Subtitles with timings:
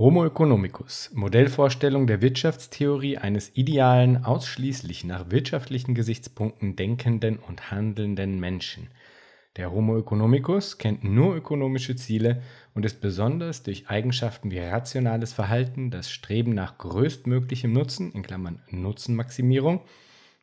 [0.00, 8.88] Homo economicus, Modellvorstellung der Wirtschaftstheorie eines idealen, ausschließlich nach wirtschaftlichen Gesichtspunkten denkenden und handelnden Menschen.
[9.58, 12.40] Der Homo economicus kennt nur ökonomische Ziele
[12.72, 18.10] und ist besonders durch Eigenschaften wie rationales Verhalten, das Streben nach größtmöglichem Nutzen
[18.70, 19.82] (Nutzenmaximierung),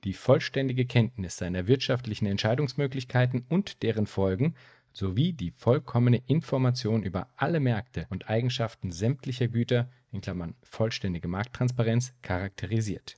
[0.04, 4.54] die vollständige Kenntnis seiner wirtschaftlichen Entscheidungsmöglichkeiten und deren Folgen
[4.98, 9.90] sowie die vollkommene Information über alle Märkte und Eigenschaften sämtlicher Güter
[10.64, 13.16] (vollständige Markttransparenz) charakterisiert.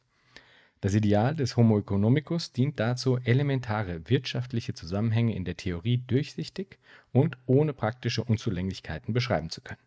[0.81, 6.79] Das Ideal des Homo economicus dient dazu, elementare wirtschaftliche Zusammenhänge in der Theorie durchsichtig
[7.13, 9.81] und ohne praktische Unzulänglichkeiten beschreiben zu können.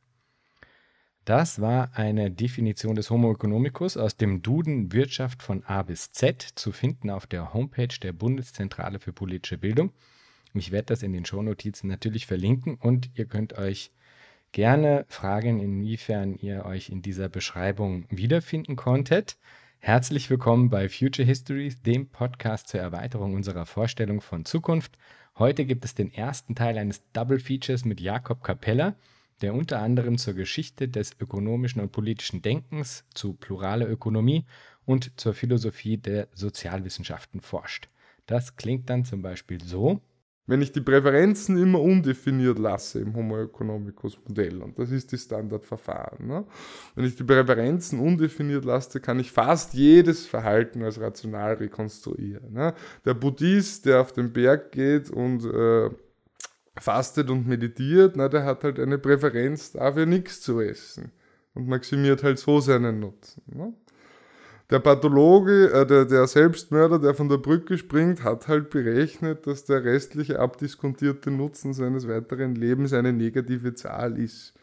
[1.27, 6.43] Das war eine Definition des Homo economicus aus dem Duden Wirtschaft von A bis Z,
[6.43, 9.93] zu finden auf der Homepage der Bundeszentrale für politische Bildung
[10.61, 13.91] ich werde das in den Shownotizen natürlich verlinken und ihr könnt euch
[14.53, 19.39] gerne fragen, inwiefern ihr euch in dieser Beschreibung wiederfinden konntet.
[19.79, 24.97] Herzlich willkommen bei Future Histories, dem Podcast zur Erweiterung unserer Vorstellung von Zukunft.
[25.39, 28.95] Heute gibt es den ersten Teil eines Double Features mit Jakob Capella,
[29.41, 34.45] der unter anderem zur Geschichte des ökonomischen und politischen Denkens, zu pluraler Ökonomie
[34.85, 37.89] und zur Philosophie der Sozialwissenschaften forscht.
[38.27, 40.01] Das klingt dann zum Beispiel so.
[40.53, 45.17] Wenn ich die Präferenzen immer undefiniert lasse im Homo economicus Modell, und das ist die
[45.17, 46.45] Standardverfahren, ne?
[46.95, 52.53] wenn ich die Präferenzen undefiniert lasse, kann ich fast jedes Verhalten als rational rekonstruieren.
[52.53, 52.75] Ne?
[53.07, 55.89] Der Buddhist, der auf den Berg geht und äh,
[56.79, 61.13] fastet und meditiert, na, der hat halt eine Präferenz dafür, nichts zu essen
[61.55, 63.43] und maximiert halt so seinen Nutzen.
[63.47, 63.73] Ne?
[64.73, 69.67] Der Pathologe, äh, der, der Selbstmörder, der von der Brücke springt, hat halt berechnet, dass
[69.67, 74.55] der restliche abdiskontierte Nutzen seines weiteren Lebens eine negative Zahl ist.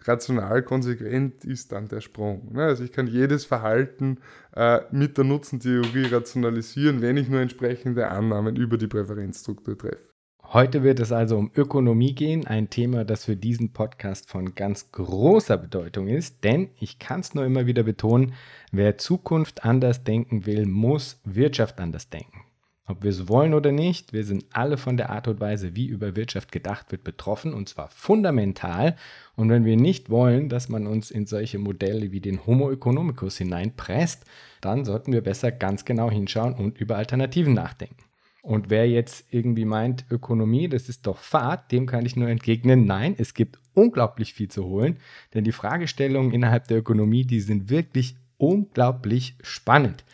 [0.00, 2.52] Rational konsequent ist dann der Sprung.
[2.52, 2.64] Ne?
[2.64, 4.18] Also ich kann jedes Verhalten
[4.56, 10.11] äh, mit der Nutzentheorie rationalisieren, wenn ich nur entsprechende Annahmen über die Präferenzstruktur treffe.
[10.52, 14.92] Heute wird es also um Ökonomie gehen, ein Thema, das für diesen Podcast von ganz
[14.92, 18.34] großer Bedeutung ist, denn ich kann es nur immer wieder betonen,
[18.70, 22.42] wer Zukunft anders denken will, muss Wirtschaft anders denken.
[22.86, 25.86] Ob wir es wollen oder nicht, wir sind alle von der Art und Weise, wie
[25.86, 28.96] über Wirtschaft gedacht wird, betroffen und zwar fundamental.
[29.36, 33.38] Und wenn wir nicht wollen, dass man uns in solche Modelle wie den Homo economicus
[33.38, 34.26] hineinpresst,
[34.60, 38.04] dann sollten wir besser ganz genau hinschauen und über Alternativen nachdenken.
[38.42, 42.86] Und wer jetzt irgendwie meint, Ökonomie, das ist doch Fahrt, dem kann ich nur entgegnen,
[42.86, 44.98] nein, es gibt unglaublich viel zu holen,
[45.32, 50.04] denn die Fragestellungen innerhalb der Ökonomie, die sind wirklich unglaublich spannend.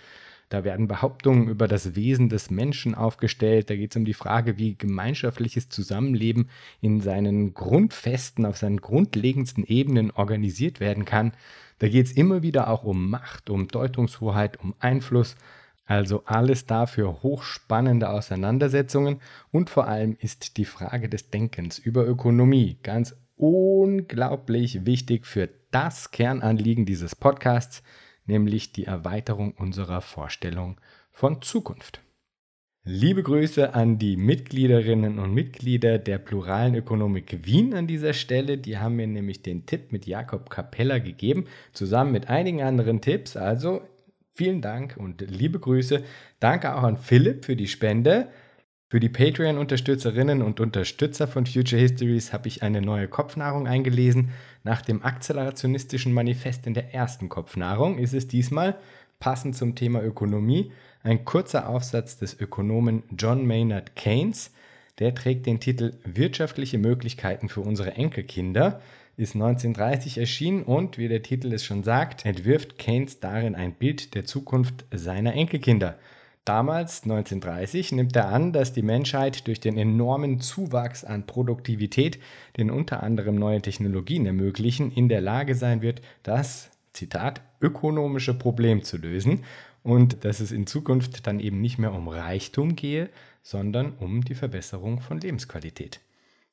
[0.50, 3.68] Da werden Behauptungen über das Wesen des Menschen aufgestellt.
[3.68, 6.48] Da geht es um die Frage, wie gemeinschaftliches Zusammenleben
[6.80, 11.32] in seinen Grundfesten, auf seinen grundlegendsten Ebenen organisiert werden kann.
[11.80, 15.36] Da geht es immer wieder auch um Macht, um Deutungshoheit, um Einfluss.
[15.88, 22.76] Also alles dafür hochspannende Auseinandersetzungen und vor allem ist die Frage des Denkens über Ökonomie
[22.82, 27.82] ganz unglaublich wichtig für das Kernanliegen dieses Podcasts,
[28.26, 30.78] nämlich die Erweiterung unserer Vorstellung
[31.10, 32.02] von Zukunft.
[32.84, 38.58] Liebe Grüße an die Mitgliederinnen und Mitglieder der Pluralen Ökonomik Wien an dieser Stelle.
[38.58, 43.38] Die haben mir nämlich den Tipp mit Jakob Capella gegeben, zusammen mit einigen anderen Tipps.
[43.38, 43.80] Also
[44.38, 46.04] Vielen Dank und liebe Grüße.
[46.38, 48.28] Danke auch an Philipp für die Spende.
[48.88, 54.30] Für die Patreon-Unterstützerinnen und Unterstützer von Future Histories habe ich eine neue Kopfnahrung eingelesen.
[54.62, 58.78] Nach dem akzelerationistischen Manifest in der ersten Kopfnahrung ist es diesmal,
[59.18, 60.70] passend zum Thema Ökonomie,
[61.02, 64.52] ein kurzer Aufsatz des Ökonomen John Maynard Keynes.
[65.00, 68.80] Der trägt den Titel Wirtschaftliche Möglichkeiten für unsere Enkelkinder
[69.18, 74.14] ist 1930 erschienen und, wie der Titel es schon sagt, entwirft Keynes darin ein Bild
[74.14, 75.98] der Zukunft seiner Enkelkinder.
[76.44, 82.20] Damals, 1930, nimmt er an, dass die Menschheit durch den enormen Zuwachs an Produktivität,
[82.56, 88.82] den unter anderem neue Technologien ermöglichen, in der Lage sein wird, das, Zitat, ökonomische Problem
[88.82, 89.44] zu lösen
[89.82, 93.10] und dass es in Zukunft dann eben nicht mehr um Reichtum gehe,
[93.42, 96.00] sondern um die Verbesserung von Lebensqualität.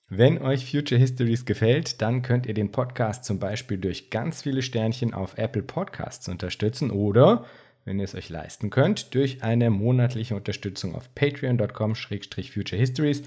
[0.08, 4.62] Wenn euch Future Histories gefällt, dann könnt ihr den Podcast zum Beispiel durch ganz viele
[4.62, 7.44] Sternchen auf Apple Podcasts unterstützen oder,
[7.86, 13.24] wenn ihr es euch leisten könnt, durch eine monatliche Unterstützung auf patreon.com-futurehistories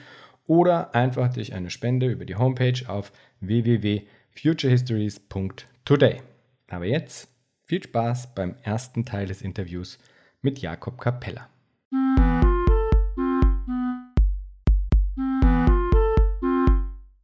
[0.46, 3.10] oder einfach durch eine Spende über die Homepage auf
[3.40, 6.22] www.futurehistories.today.
[6.68, 7.28] Aber jetzt
[7.64, 9.98] viel Spaß beim ersten Teil des Interviews
[10.42, 11.48] mit Jakob Capella.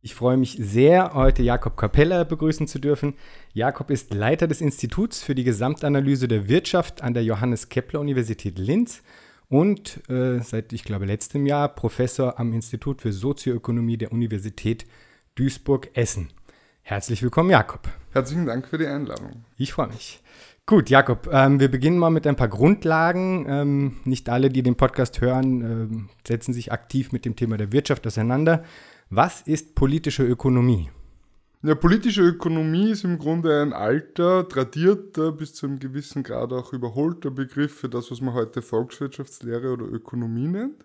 [0.05, 3.15] Ich freue mich sehr, heute Jakob Capella begrüßen zu dürfen.
[3.55, 8.59] Jakob ist Leiter des Instituts für die Gesamtanalyse der Wirtschaft an der Johannes Kepler Universität
[8.59, 9.03] Linz
[9.49, 14.85] und äh, seit, ich glaube, letztem Jahr Professor am Institut für Sozioökonomie der Universität
[15.37, 16.29] Duisburg-Essen.
[16.83, 17.89] Herzlich willkommen, Jakob.
[18.13, 19.47] Herzlichen Dank für die Einladung.
[19.57, 20.23] Ich freue mich.
[20.67, 23.47] Gut, Jakob, ähm, wir beginnen mal mit ein paar Grundlagen.
[23.49, 27.73] Ähm, nicht alle, die den Podcast hören, ähm, setzen sich aktiv mit dem Thema der
[27.73, 28.65] Wirtschaft auseinander.
[29.11, 30.91] Was ist politische Ökonomie?
[31.63, 36.73] Ja, politische Ökonomie ist im Grunde ein alter, tradierter, bis zu einem gewissen Grad auch
[36.73, 40.85] überholter Begriff für das, was man heute Volkswirtschaftslehre oder Ökonomie nennt.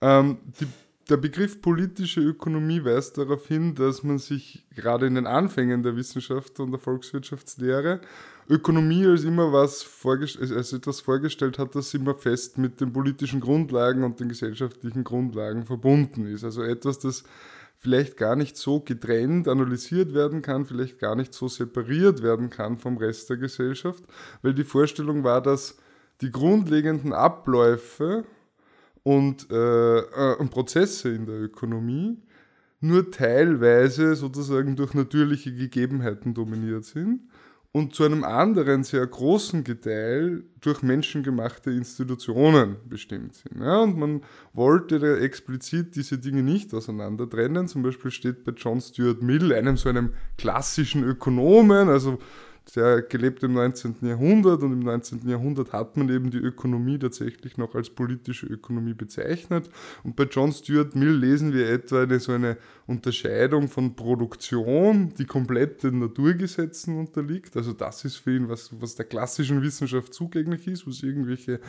[0.00, 0.66] Ähm, die,
[1.08, 5.96] der Begriff politische Ökonomie weist darauf hin, dass man sich gerade in den Anfängen der
[5.96, 8.00] Wissenschaft und der Volkswirtschaftslehre
[8.48, 14.04] Ökonomie als immer was als etwas vorgestellt hat, das immer fest mit den politischen Grundlagen
[14.04, 16.44] und den gesellschaftlichen Grundlagen verbunden ist.
[16.44, 17.24] Also etwas, das
[17.78, 22.78] vielleicht gar nicht so getrennt analysiert werden kann, vielleicht gar nicht so separiert werden kann
[22.78, 24.04] vom Rest der Gesellschaft,
[24.42, 25.76] weil die Vorstellung war, dass
[26.20, 28.24] die grundlegenden Abläufe
[29.02, 32.16] und, äh, äh, und Prozesse in der Ökonomie
[32.80, 37.22] nur teilweise sozusagen durch natürliche Gegebenheiten dominiert sind
[37.76, 43.60] und zu einem anderen sehr großen Teil durch menschengemachte Institutionen bestimmt sind.
[43.60, 44.22] Ja, und man
[44.54, 47.68] wollte da explizit diese Dinge nicht auseinander trennen.
[47.68, 52.18] Zum Beispiel steht bei John Stuart Mill, einem so einem klassischen Ökonomen, also
[52.74, 53.96] der gelebt im 19.
[54.02, 55.28] Jahrhundert und im 19.
[55.28, 59.70] Jahrhundert hat man eben die Ökonomie tatsächlich noch als politische Ökonomie bezeichnet.
[60.02, 65.26] Und bei John Stuart Mill lesen wir etwa eine, so eine Unterscheidung von Produktion, die
[65.26, 67.56] komplett den Naturgesetzen unterliegt.
[67.56, 71.60] Also das ist für ihn, was, was der klassischen Wissenschaft zugänglich ist, wo es irgendwelche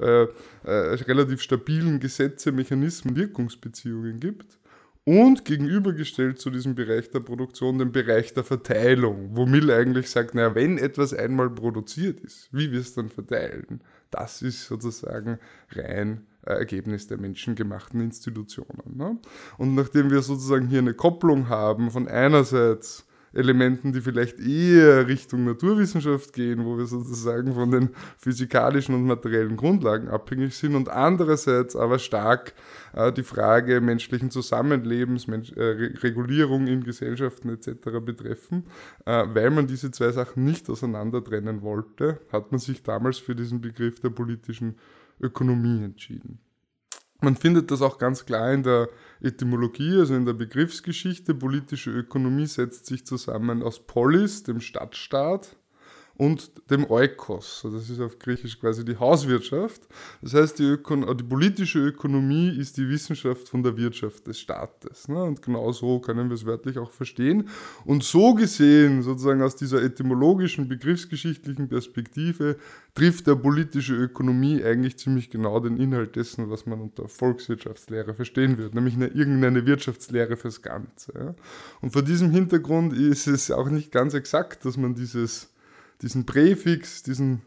[0.00, 0.28] äh, äh,
[0.64, 4.58] relativ stabilen Gesetze, Mechanismen, Wirkungsbeziehungen gibt
[5.06, 10.34] und gegenübergestellt zu diesem Bereich der Produktion den Bereich der Verteilung, wo Mill eigentlich sagt,
[10.34, 13.80] naja, wenn etwas einmal produziert ist, wie wir es dann verteilen,
[14.10, 15.38] das ist sozusagen
[15.70, 18.96] rein äh, Ergebnis der menschengemachten Institutionen.
[18.96, 19.16] Ne?
[19.58, 25.44] Und nachdem wir sozusagen hier eine Kopplung haben von einerseits Elementen, die vielleicht eher Richtung
[25.44, 31.76] Naturwissenschaft gehen, wo wir sozusagen von den physikalischen und materiellen Grundlagen abhängig sind und andererseits
[31.76, 32.54] aber stark
[32.94, 38.00] äh, die Frage menschlichen Zusammenlebens, Mensch, äh, Regulierung in Gesellschaften etc.
[38.04, 38.64] betreffen.
[39.04, 43.34] Äh, weil man diese zwei Sachen nicht auseinander trennen wollte, hat man sich damals für
[43.34, 44.76] diesen Begriff der politischen
[45.20, 46.38] Ökonomie entschieden.
[47.20, 48.88] Man findet das auch ganz klar in der
[49.20, 51.34] Etymologie, also in der Begriffsgeschichte.
[51.34, 55.56] Politische Ökonomie setzt sich zusammen aus Polis, dem Stadtstaat,
[56.18, 57.60] und dem Oikos.
[57.64, 59.82] Das ist auf Griechisch quasi die Hauswirtschaft.
[60.22, 65.08] Das heißt, die, Ökon die politische Ökonomie ist die Wissenschaft von der Wirtschaft des Staates.
[65.08, 65.22] Ne?
[65.22, 67.48] Und genau so können wir es wörtlich auch verstehen.
[67.84, 72.56] Und so gesehen, sozusagen aus dieser etymologischen, begriffsgeschichtlichen Perspektive,
[72.94, 78.56] trifft der politische Ökonomie eigentlich ziemlich genau den Inhalt dessen, was man unter Volkswirtschaftslehre verstehen
[78.56, 81.12] wird, nämlich eine, irgendeine Wirtschaftslehre fürs Ganze.
[81.14, 81.34] Ja?
[81.82, 85.50] Und vor diesem Hintergrund ist es auch nicht ganz exakt, dass man dieses
[86.02, 87.42] diesen Präfix, diesen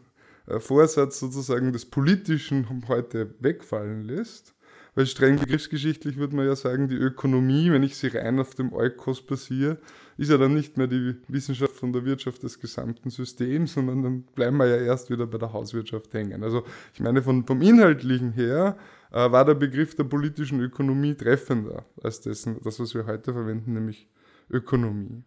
[0.46, 4.54] äh, Vorsatz sozusagen des Politischen heute wegfallen lässt.
[4.94, 8.72] Weil streng begriffsgeschichtlich würde man ja sagen, die Ökonomie, wenn ich sie rein auf dem
[8.72, 9.78] Eukos basiere,
[10.16, 14.22] ist ja dann nicht mehr die Wissenschaft von der Wirtschaft des gesamten Systems, sondern dann
[14.34, 16.42] bleiben wir ja erst wieder bei der Hauswirtschaft hängen.
[16.42, 18.76] Also ich meine, von, vom Inhaltlichen her
[19.12, 23.74] äh, war der Begriff der politischen Ökonomie treffender als dessen, das, was wir heute verwenden,
[23.74, 24.08] nämlich
[24.50, 25.22] Ökonomie.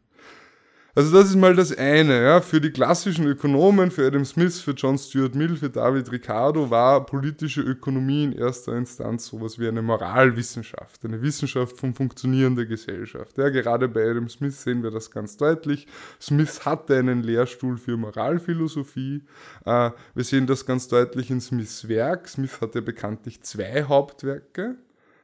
[0.95, 2.21] Also das ist mal das eine.
[2.21, 2.39] Ja.
[2.39, 7.03] Für die klassischen Ökonomen, für Adam Smith, für John Stuart Mill, für David Ricardo war
[7.03, 13.39] politische Ökonomie in erster Instanz sowas wie eine Moralwissenschaft, eine Wissenschaft vom Funktionieren der Gesellschaft.
[13.39, 15.87] Ja, gerade bei Adam Smith sehen wir das ganz deutlich.
[16.21, 19.23] Smith hatte einen Lehrstuhl für Moralphilosophie.
[19.65, 22.27] Äh, wir sehen das ganz deutlich in Smiths Werk.
[22.27, 24.75] Smith hatte bekanntlich zwei Hauptwerke.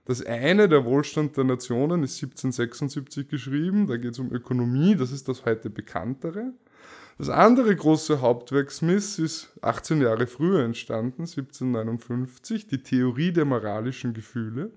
[0.10, 5.12] Das eine, der Wohlstand der Nationen, ist 1776 geschrieben, da geht es um Ökonomie, das
[5.12, 6.52] ist das heute bekanntere.
[7.20, 14.16] Das andere große Hauptwerk Smiths ist 18 Jahre früher entstanden, 1759, die Theorie der moralischen
[14.16, 14.72] Gefühle.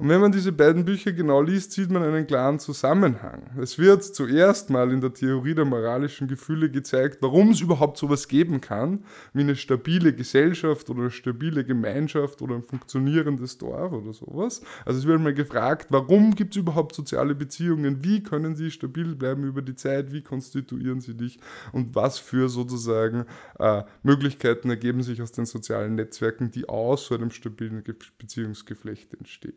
[0.00, 3.42] Und wenn man diese beiden Bücher genau liest, sieht man einen klaren Zusammenhang.
[3.60, 8.26] Es wird zuerst mal in der Theorie der moralischen Gefühle gezeigt, warum es überhaupt sowas
[8.26, 14.14] geben kann, wie eine stabile Gesellschaft oder eine stabile Gemeinschaft oder ein funktionierendes Dorf oder
[14.14, 14.62] sowas.
[14.86, 19.14] Also es wird mal gefragt, warum gibt es überhaupt soziale Beziehungen, wie können sie stabil
[19.14, 21.38] bleiben über die Zeit, wie konstituieren sie dich
[21.72, 23.26] und was für sozusagen
[23.58, 27.84] äh, Möglichkeiten ergeben sich aus den sozialen Netzwerken, die aus so einem stabilen
[28.18, 29.49] Beziehungsgeflecht entstehen.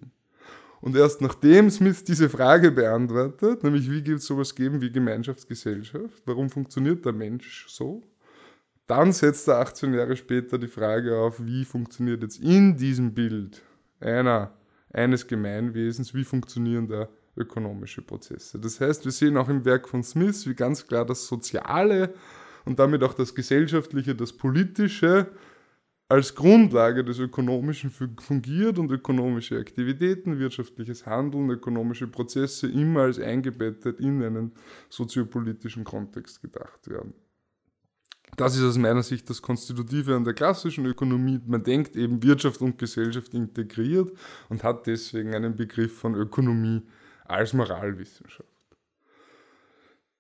[0.82, 6.24] Und erst nachdem Smith diese Frage beantwortet, nämlich wie gibt es sowas geben wie Gemeinschaftsgesellschaft,
[6.26, 8.04] warum funktioniert der Mensch so,
[8.88, 13.62] dann setzt er 18 Jahre später die Frage auf, wie funktioniert jetzt in diesem Bild
[14.02, 14.54] einer,
[14.92, 17.08] eines Gemeinwesens, wie funktionieren da
[17.38, 18.60] ökonomische Prozesse.
[18.60, 22.14] Das heißt, wir sehen auch im Werk von Smith, wie ganz klar das Soziale
[22.66, 25.28] und damit auch das Gesellschaftliche, das Politische
[26.14, 34.00] als Grundlage des Ökonomischen fungiert und ökonomische Aktivitäten, wirtschaftliches Handeln, ökonomische Prozesse immer als eingebettet
[34.00, 34.52] in einen
[34.90, 37.16] soziopolitischen Kontext gedacht werden.
[38.38, 41.40] Das ist aus meiner Sicht das Konstitutive an der klassischen Ökonomie.
[41.48, 44.12] Man denkt eben Wirtschaft und Gesellschaft integriert
[44.50, 46.84] und hat deswegen einen Begriff von Ökonomie
[47.26, 48.53] als Moralwissenschaft.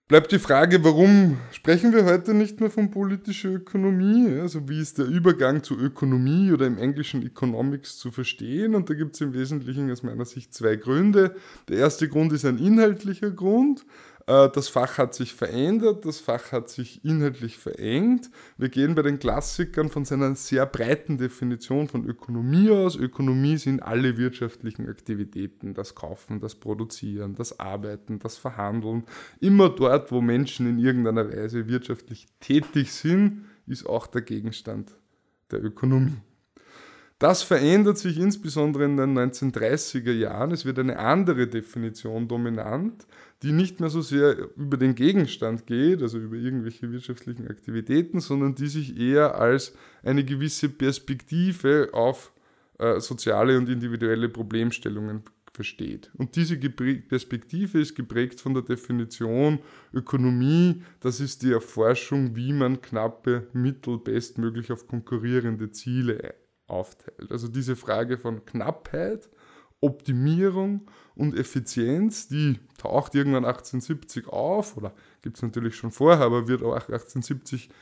[0.09, 4.37] Bleibt die Frage, warum sprechen wir heute nicht mehr von politischer Ökonomie?
[4.37, 8.75] Also wie ist der Übergang zu Ökonomie oder im Englischen Economics zu verstehen?
[8.75, 11.35] Und da gibt es im Wesentlichen aus meiner Sicht zwei Gründe.
[11.69, 13.85] Der erste Grund ist ein inhaltlicher Grund.
[14.27, 18.29] Äh, das Fach hat sich verändert, das Fach hat sich inhaltlich verengt.
[18.57, 22.95] Wir gehen bei den Klassikern von seiner sehr breiten Definition von Ökonomie aus.
[22.95, 29.03] Ökonomie sind alle wirtschaftlichen Aktivitäten, das Kaufen, das Produzieren, das Arbeiten, das Verhandeln.
[29.39, 34.95] Immer dort, wo Menschen in irgendeiner Weise wirtschaftlich tätig sind, ist auch der Gegenstand
[35.51, 36.21] der Ökonomie.
[37.23, 40.51] Das verändert sich insbesondere in den 1930er Jahren.
[40.51, 43.07] Es wird eine andere Definition dominant,
[43.43, 48.55] die nicht mehr so sehr über den Gegenstand geht, also über irgendwelche wirtschaftlichen Aktivitäten, sondern
[48.55, 52.33] die sich eher als eine gewisse Perspektive auf
[52.77, 56.11] äh, soziale und individuelle Problemstellungen versteht.
[56.17, 59.59] Und diese Perspektive ist geprägt von der Definition
[59.93, 67.31] Ökonomie, das ist die Erforschung, wie man knappe Mittel bestmöglich auf konkurrierende Ziele aufteilt.
[67.31, 69.29] Also diese Frage von Knappheit,
[69.81, 76.47] Optimierung und Effizienz, die taucht irgendwann 1870 auf, oder gibt es natürlich schon vorher, aber
[76.47, 77.73] wird auch 1870 äh,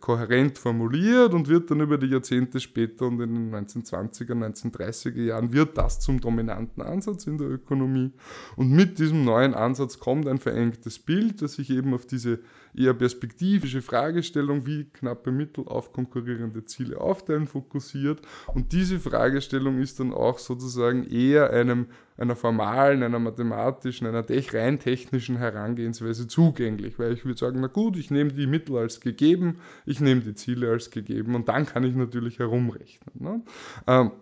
[0.00, 5.52] kohärent formuliert und wird dann über die Jahrzehnte später und in den 1920er, 1930er Jahren
[5.52, 8.12] wird das zum dominanten Ansatz in der Ökonomie.
[8.56, 12.40] Und mit diesem neuen Ansatz kommt ein verengtes Bild, das sich eben auf diese
[12.76, 18.20] eher perspektivische Fragestellung, wie knappe Mittel auf konkurrierende Ziele aufteilen, fokussiert.
[18.54, 21.86] Und diese Fragestellung ist dann auch sozusagen eher einem,
[22.18, 26.98] einer formalen, einer mathematischen, einer rein technischen Herangehensweise zugänglich.
[26.98, 30.34] Weil ich würde sagen, na gut, ich nehme die Mittel als gegeben, ich nehme die
[30.34, 33.14] Ziele als gegeben und dann kann ich natürlich herumrechnen.
[33.14, 33.44] Ne?
[33.86, 34.12] Ähm,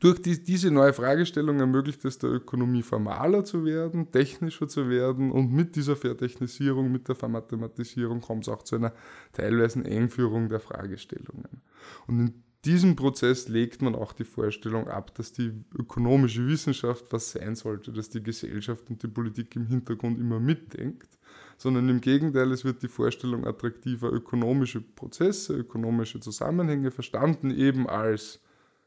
[0.00, 5.30] durch die, diese neue Fragestellung ermöglicht es der Ökonomie formaler zu werden, technischer zu werden
[5.30, 8.94] und mit dieser Vertechnisierung, mit der Vermathematisierung kommt es auch zu einer
[9.32, 11.62] teilweise Engführung der Fragestellungen.
[12.06, 17.32] Und in diesem Prozess legt man auch die Vorstellung ab, dass die ökonomische Wissenschaft was
[17.32, 21.18] sein sollte, dass die Gesellschaft und die Politik im Hintergrund immer mitdenkt,
[21.60, 28.40] sondern im Gegenteil, es wird die Vorstellung attraktiver ökonomische Prozesse, ökonomische Zusammenhänge verstanden eben als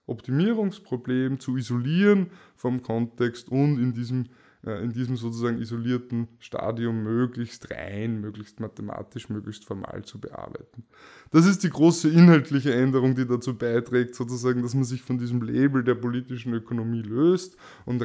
[0.07, 4.25] Optimierungsproblem zu isolieren vom Kontext und in diesem,
[4.65, 10.83] äh, in diesem sozusagen isolierten Stadium möglichst rein, möglichst mathematisch, möglichst formal zu bearbeiten.
[11.29, 15.43] Das ist die große inhaltliche Änderung, die dazu beiträgt, sozusagen, dass man sich von diesem
[15.43, 18.03] Label der politischen Ökonomie löst und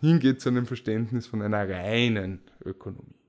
[0.00, 3.23] hingeht zu einem Verständnis von einer reinen Ökonomie.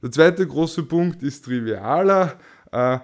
[0.00, 2.38] Der zweite große Punkt ist trivialer.
[2.70, 2.98] Äh,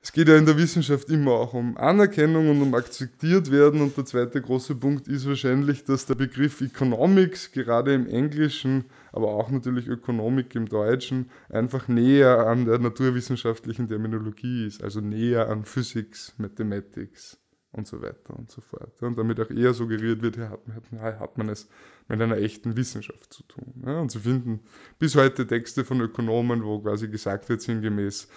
[0.00, 3.80] es geht ja in der Wissenschaft immer auch um Anerkennung und um akzeptiert werden.
[3.80, 9.34] Und der zweite große Punkt ist wahrscheinlich, dass der Begriff Economics gerade im Englischen, aber
[9.34, 15.64] auch natürlich Ökonomik im Deutschen, einfach näher an der naturwissenschaftlichen Terminologie ist, also näher an
[15.64, 17.40] Physics, Mathematics
[17.76, 19.02] und so weiter und so fort.
[19.02, 21.68] Und damit auch eher suggeriert wird, hat man, hat man es
[22.08, 23.82] mit einer echten Wissenschaft zu tun.
[23.84, 24.60] Und Sie finden
[24.98, 28.28] bis heute Texte von Ökonomen, wo quasi gesagt wird, sinngemäß,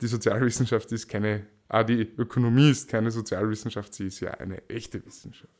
[0.00, 5.04] die Sozialwissenschaft ist keine, ah, die Ökonomie ist keine Sozialwissenschaft, sie ist ja eine echte
[5.04, 5.52] Wissenschaft.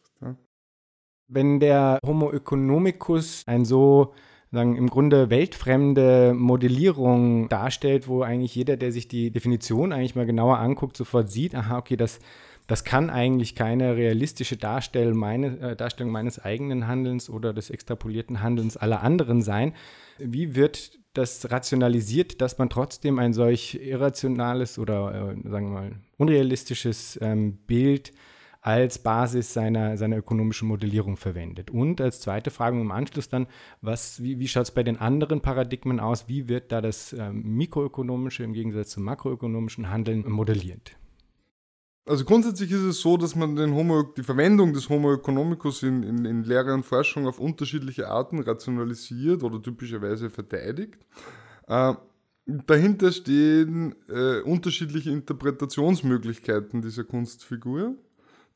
[1.29, 4.12] Wenn der Homo economicus ein so
[4.53, 10.27] sagen, im Grunde weltfremde Modellierung darstellt, wo eigentlich jeder, der sich die Definition eigentlich mal
[10.27, 12.19] genauer anguckt, sofort sieht, aha, okay, das,
[12.66, 18.42] das kann eigentlich keine realistische Darstellung, meine, äh, Darstellung meines eigenen Handelns oder des extrapolierten
[18.42, 19.75] Handelns aller anderen sein.
[20.19, 25.92] Wie wird das rationalisiert, dass man trotzdem ein solch irrationales oder, äh, sagen wir mal,
[26.16, 28.12] unrealistisches ähm, Bild
[28.62, 31.71] als Basis seiner, seiner ökonomischen Modellierung verwendet.
[31.71, 33.49] Und als zweite Frage im Anschluss dann,
[33.81, 36.28] was, wie, wie schaut es bei den anderen Paradigmen aus?
[36.28, 40.97] Wie wird da das ähm, mikroökonomische im Gegensatz zum makroökonomischen Handeln modelliert?
[42.04, 46.02] Also grundsätzlich ist es so, dass man den Homo, die Verwendung des Homo economicus in,
[46.02, 50.99] in, in Lehre und Forschung auf unterschiedliche Arten rationalisiert oder typischerweise verteidigt.
[51.68, 51.94] Äh,
[52.44, 57.94] dahinter stehen äh, unterschiedliche Interpretationsmöglichkeiten dieser Kunstfigur,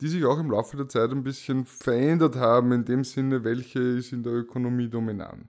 [0.00, 3.78] die sich auch im Laufe der Zeit ein bisschen verändert haben, in dem Sinne, welche
[3.78, 5.46] ist in der Ökonomie dominant.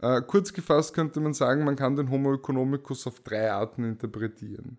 [0.00, 4.78] Äh, kurz gefasst könnte man sagen, man kann den Homo economicus auf drei Arten interpretieren.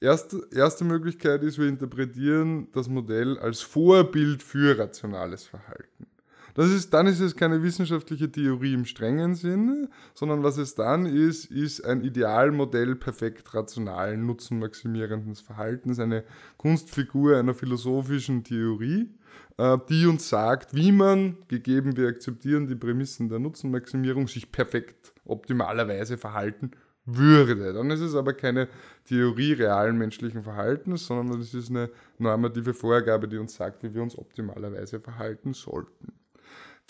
[0.00, 6.06] Erste, erste Möglichkeit ist, wir interpretieren das Modell als Vorbild für rationales Verhalten.
[6.54, 11.06] Das ist, dann ist es keine wissenschaftliche Theorie im strengen Sinne, sondern was es dann
[11.06, 16.24] ist, ist ein Idealmodell perfekt rationalen, nutzenmaximierenden Verhaltens, eine
[16.56, 19.08] Kunstfigur einer philosophischen Theorie,
[19.56, 25.12] äh, die uns sagt, wie man, gegeben wir akzeptieren die Prämissen der Nutzenmaximierung, sich perfekt
[25.24, 26.72] optimalerweise verhalten
[27.16, 27.72] würde.
[27.72, 28.68] Dann ist es aber keine
[29.04, 34.02] Theorie realen menschlichen Verhaltens, sondern es ist eine normative Vorgabe, die uns sagt, wie wir
[34.02, 36.17] uns optimalerweise verhalten sollten.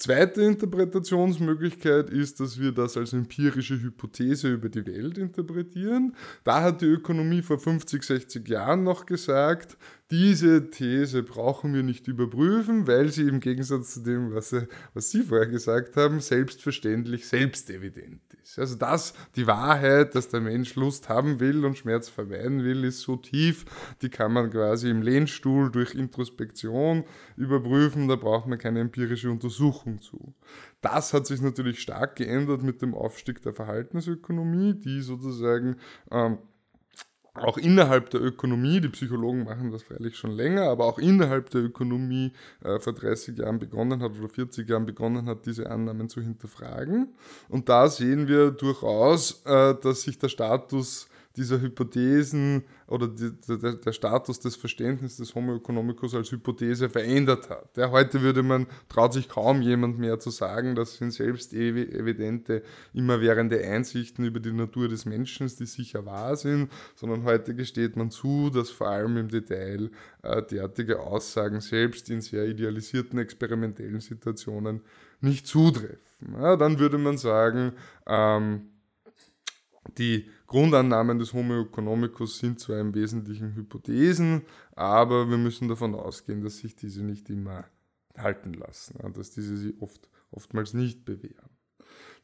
[0.01, 6.15] Zweite Interpretationsmöglichkeit ist, dass wir das als empirische Hypothese über die Welt interpretieren.
[6.45, 9.77] Da hat die Ökonomie vor 50, 60 Jahren noch gesagt,
[10.11, 15.11] diese These brauchen wir nicht überprüfen, weil sie im Gegensatz zu dem, was, sie, was
[15.11, 18.59] Sie vorher gesagt haben, selbstverständlich selbstevident ist.
[18.59, 23.01] Also das, die Wahrheit, dass der Mensch Lust haben will und Schmerz vermeiden will, ist
[23.01, 23.67] so tief,
[24.01, 27.05] die kann man quasi im Lehnstuhl durch Introspektion
[27.37, 30.35] überprüfen, da braucht man keine empirische Untersuchung zu.
[30.81, 35.77] Das hat sich natürlich stark geändert mit dem Aufstieg der Verhaltensökonomie, die sozusagen
[36.11, 36.39] ähm,
[37.43, 41.63] auch innerhalb der Ökonomie, die Psychologen machen das freilich schon länger, aber auch innerhalb der
[41.63, 42.33] Ökonomie
[42.65, 47.15] äh, vor 30 Jahren begonnen hat oder 40 Jahren begonnen hat, diese Annahmen zu hinterfragen.
[47.49, 51.08] Und da sehen wir durchaus, äh, dass sich der Status
[51.39, 57.49] dieser Hypothesen oder die, der, der, Status des Verständnisses des Homo economicus als Hypothese verändert
[57.49, 57.77] hat.
[57.77, 62.63] Ja, heute würde man, traut sich kaum jemand mehr zu sagen, das sind selbst evidente,
[62.93, 68.11] immerwährende Einsichten über die Natur des Menschen, die sicher wahr sind, sondern heute gesteht man
[68.11, 69.91] zu, dass vor allem im Detail
[70.23, 74.83] äh, derartige Aussagen selbst in sehr idealisierten experimentellen Situationen
[75.21, 75.99] nicht zutreffen.
[76.33, 77.73] Ja, dann würde man sagen,
[78.07, 78.71] ähm,
[79.97, 84.43] die Grundannahmen des Homo economicus sind zwar im Wesentlichen Hypothesen,
[84.75, 87.65] aber wir müssen davon ausgehen, dass sich diese nicht immer
[88.17, 91.51] halten lassen, dass diese sich oft, oftmals nicht bewähren.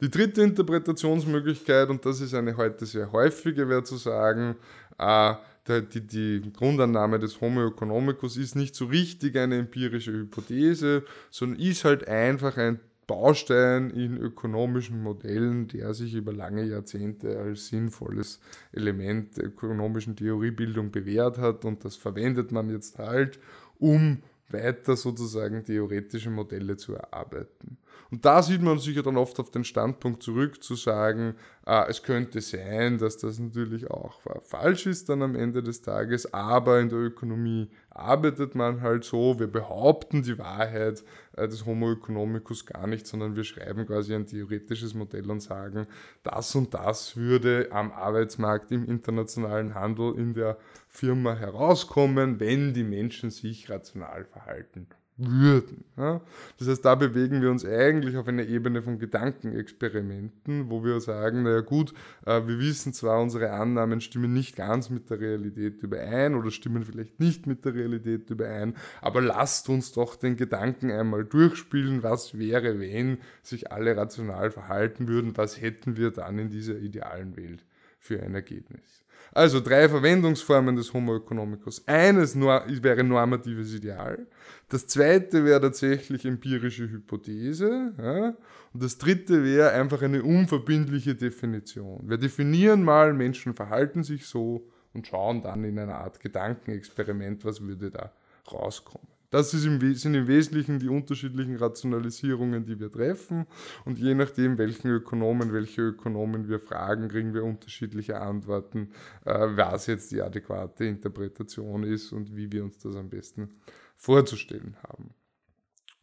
[0.01, 4.57] Die dritte Interpretationsmöglichkeit, und das ist eine heute sehr häufige, wäre zu sagen,
[4.99, 5.35] äh,
[5.67, 11.85] die, die, Grundannahme des Homo economicus ist nicht so richtig eine empirische Hypothese, sondern ist
[11.85, 18.41] halt einfach ein Baustein in ökonomischen Modellen, der sich über lange Jahrzehnte als sinnvolles
[18.73, 23.39] Element der ökonomischen Theoriebildung bewährt hat und das verwendet man jetzt halt,
[23.79, 27.79] um weiter sozusagen theoretische Modelle zu erarbeiten.
[28.11, 31.35] Und da sieht man sich ja dann oft auf den Standpunkt zurück, zu sagen,
[31.67, 36.33] äh, es könnte sein, dass das natürlich auch falsch ist dann am Ende des Tages,
[36.33, 41.03] aber in der Ökonomie arbeitet man halt so, wir behaupten die Wahrheit
[41.37, 45.87] äh, des Homo economicus gar nicht, sondern wir schreiben quasi ein theoretisches Modell und sagen,
[46.23, 52.85] das und das würde am Arbeitsmarkt, im internationalen Handel, in der Firma herauskommen, wenn die
[52.85, 55.85] Menschen sich rational verhalten würden.
[55.97, 56.21] Ja?
[56.59, 61.45] Das heißt, da bewegen wir uns eigentlich auf einer Ebene von Gedankenexperimenten, wo wir sagen,
[61.45, 61.95] naja gut,
[62.27, 66.85] äh, wir wissen zwar, unsere Annahmen stimmen nicht ganz mit der Realität überein oder stimmen
[66.85, 72.37] vielleicht nicht mit der Realität überein, aber lasst uns doch den Gedanken einmal durchspielen, was
[72.37, 77.65] wäre, wenn sich alle rational verhalten würden, was hätten wir dann in dieser idealen Welt
[78.01, 79.04] für ein Ergebnis.
[79.35, 81.87] Also drei Verwendungsformen des Homo economicus.
[81.89, 84.29] Eines wäre normatives Ideal.
[84.69, 87.93] Das zweite wäre tatsächlich empirische Hypothese.
[87.99, 88.37] Ja?
[88.73, 92.09] Und das dritte wäre einfach eine unverbindliche Definition.
[92.09, 97.61] Wir definieren mal, Menschen verhalten sich so und schauen dann in einer Art Gedankenexperiment, was
[97.61, 98.13] würde da
[98.53, 99.14] rauskommen.
[99.35, 103.47] Das im, sind im Wesentlichen die unterschiedlichen Rationalisierungen, die wir treffen.
[103.85, 108.93] Und je nachdem, welchen Ökonomen, welche Ökonomen wir fragen, kriegen wir unterschiedliche Antworten,
[109.25, 113.49] äh, was jetzt die adäquate Interpretation ist und wie wir uns das am besten
[113.97, 115.11] vorzustellen haben.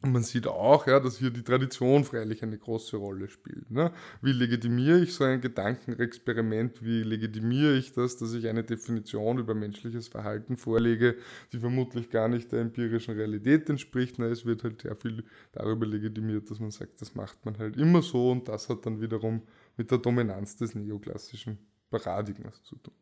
[0.04, 3.70] Und man sieht auch, ja, dass hier die Tradition freilich eine große Rolle spielt.
[3.70, 3.92] Ne?
[4.22, 6.84] Wie legitimiere ich so ein Gedankenexperiment?
[6.84, 11.18] Wie legitimiere ich das, dass ich eine Definition über menschliches Verhalten vorlege,
[11.54, 14.18] die vermutlich gar nicht der empirischen Realität entspricht?
[14.18, 17.78] Na, es wird halt sehr viel darüber legitimiert, dass man sagt, das macht man halt
[17.78, 19.44] immer so und das hat dann wiederum
[19.78, 21.60] mit der Dominanz des neoklassischen
[21.92, 22.96] Paradigmas zu tun.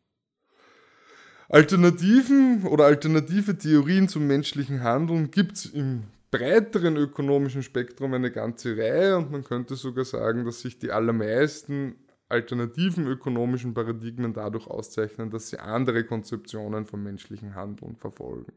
[1.48, 8.76] Alternativen oder alternative Theorien zum menschlichen Handeln gibt es im breiteren ökonomischen Spektrum eine ganze
[8.76, 11.96] Reihe und man könnte sogar sagen, dass sich die allermeisten
[12.28, 18.52] alternativen ökonomischen Paradigmen dadurch auszeichnen, dass sie andere Konzeptionen vom menschlichen Handeln verfolgen.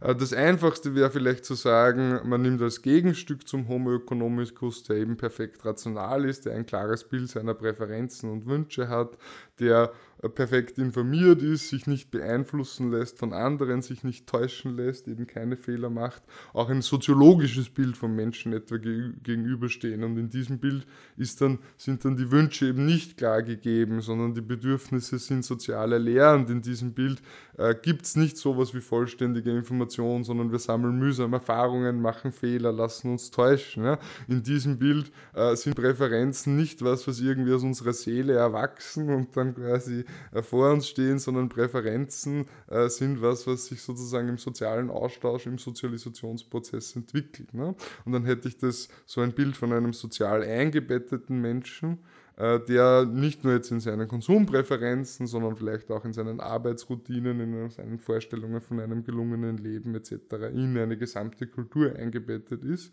[0.00, 4.96] Äh, das Einfachste wäre vielleicht zu sagen, man nimmt als Gegenstück zum Homo economicus, der
[4.96, 9.16] eben perfekt rational ist, der ein klares Bild seiner Präferenzen und Wünsche hat,
[9.60, 9.92] der
[10.26, 15.56] perfekt informiert ist, sich nicht beeinflussen lässt von anderen, sich nicht täuschen lässt, eben keine
[15.56, 20.02] Fehler macht, auch ein soziologisches Bild vom Menschen etwa gegenüberstehen.
[20.02, 24.34] Und in diesem Bild ist dann, sind dann die Wünsche eben nicht klar gegeben, sondern
[24.34, 26.50] die Bedürfnisse sind sozial erlernend.
[26.50, 27.22] In diesem Bild
[27.56, 32.72] äh, gibt es nicht sowas wie vollständige Information, sondern wir sammeln mühsam Erfahrungen, machen Fehler,
[32.72, 33.84] lassen uns täuschen.
[33.84, 33.98] Ja?
[34.26, 39.36] In diesem Bild äh, sind Präferenzen nicht was, was irgendwie aus unserer Seele erwachsen und
[39.36, 40.04] dann quasi äh,
[40.42, 45.58] vor uns stehen, sondern Präferenzen äh, sind was, was sich sozusagen im sozialen Austausch, im
[45.58, 47.54] Sozialisationsprozess entwickelt.
[47.54, 47.74] Ne?
[48.04, 51.98] Und dann hätte ich das so ein Bild von einem sozial eingebetteten Menschen,
[52.36, 57.70] äh, der nicht nur jetzt in seinen Konsumpräferenzen, sondern vielleicht auch in seinen Arbeitsroutinen, in
[57.70, 60.12] seinen Vorstellungen von einem gelungenen Leben etc.
[60.52, 62.92] in eine gesamte Kultur eingebettet ist,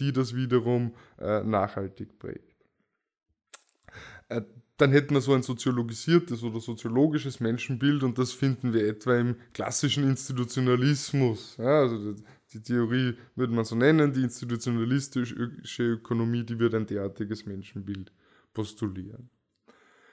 [0.00, 2.54] die das wiederum nachhaltig prägt
[4.76, 9.36] dann hätten wir so ein soziologisiertes oder soziologisches Menschenbild und das finden wir etwa im
[9.52, 11.56] klassischen Institutionalismus.
[11.58, 12.14] Ja, also
[12.52, 18.12] die Theorie würde man so nennen, die institutionalistische Ökonomie, die wird ein derartiges Menschenbild
[18.52, 19.30] postulieren.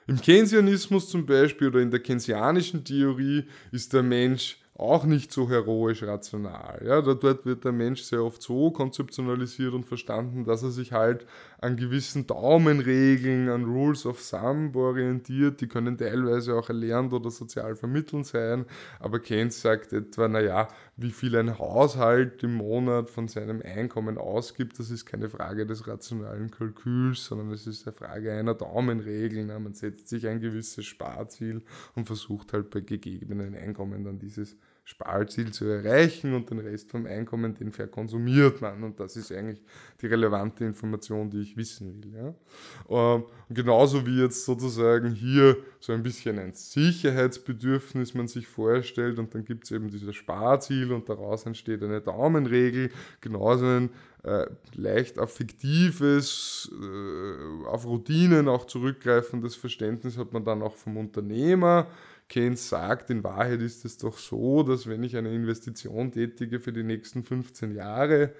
[0.06, 5.48] Im Keynesianismus zum Beispiel oder in der keynesianischen Theorie ist der Mensch auch nicht so
[5.48, 6.82] heroisch rational.
[6.84, 11.26] Ja, dort wird der Mensch sehr oft so konzeptionalisiert und verstanden, dass er sich halt
[11.60, 15.60] an gewissen Daumenregeln, an Rules of Thumb orientiert.
[15.60, 18.66] Die können teilweise auch erlernt oder sozial vermittelt sein.
[18.98, 24.78] Aber Keynes sagt etwa, naja, wie viel ein Haushalt im Monat von seinem Einkommen ausgibt,
[24.78, 29.46] das ist keine Frage des rationalen Kalküls, sondern es ist eine Frage einer Daumenregel.
[29.46, 31.62] Man setzt sich ein gewisses Sparziel
[31.94, 37.06] und versucht halt bei gegebenen Einkommen dann dieses Sparziel zu erreichen und den Rest vom
[37.06, 38.82] Einkommen, den verkonsumiert man.
[38.82, 39.62] Und das ist eigentlich
[40.00, 42.12] die relevante Information, die ich wissen will.
[42.12, 43.14] Ja.
[43.14, 49.32] Ähm, genauso wie jetzt sozusagen hier so ein bisschen ein Sicherheitsbedürfnis man sich vorstellt und
[49.34, 52.90] dann gibt es eben dieses Sparziel und daraus entsteht eine Daumenregel,
[53.20, 53.90] genauso ein
[54.24, 61.88] äh, leicht affektives, äh, auf Routinen auch zurückgreifendes Verständnis hat man dann auch vom Unternehmer
[62.32, 66.72] Keynes sagt, in Wahrheit ist es doch so, dass wenn ich eine Investition tätige für
[66.72, 68.32] die nächsten 15 Jahre,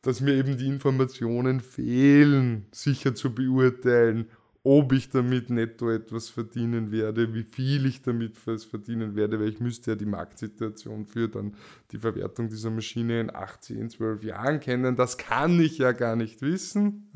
[0.00, 4.30] dass mir eben die Informationen fehlen, sicher zu beurteilen,
[4.66, 9.60] ob ich damit netto etwas verdienen werde, wie viel ich damit verdienen werde, weil ich
[9.60, 11.54] müsste ja die Marktsituation für dann
[11.92, 14.96] die Verwertung dieser Maschine in 8, 10, 12 Jahren kennen.
[14.96, 17.10] Das kann ich ja gar nicht wissen.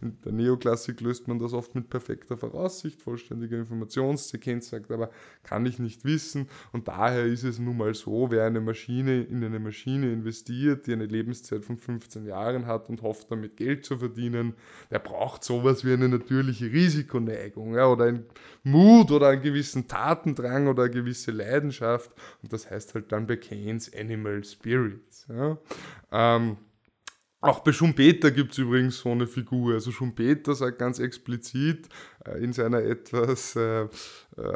[0.00, 5.10] In der Neoklassik löst man das oft mit perfekter Voraussicht, vollständiger Informationssequenz, sagt aber,
[5.42, 6.48] kann ich nicht wissen.
[6.72, 10.94] Und daher ist es nun mal so, wer eine Maschine in eine Maschine investiert, die
[10.94, 14.54] eine Lebenszeit von 15 Jahren hat und hofft damit Geld zu verdienen,
[14.90, 18.24] der braucht sowas wie eine natürliche Risikoneigung ja, oder ein
[18.62, 22.10] Mut oder einen gewissen Tatendrang oder eine gewisse Leidenschaft.
[22.42, 25.26] Und das heißt halt dann bei Keynes Animal Spirits.
[25.28, 25.58] Ja.
[26.12, 26.56] Ähm,
[27.40, 29.74] auch bei Schumpeter gibt es übrigens so eine Figur.
[29.74, 31.88] Also Schumpeter sagt ganz explizit
[32.24, 33.88] äh, in seiner etwas äh, äh,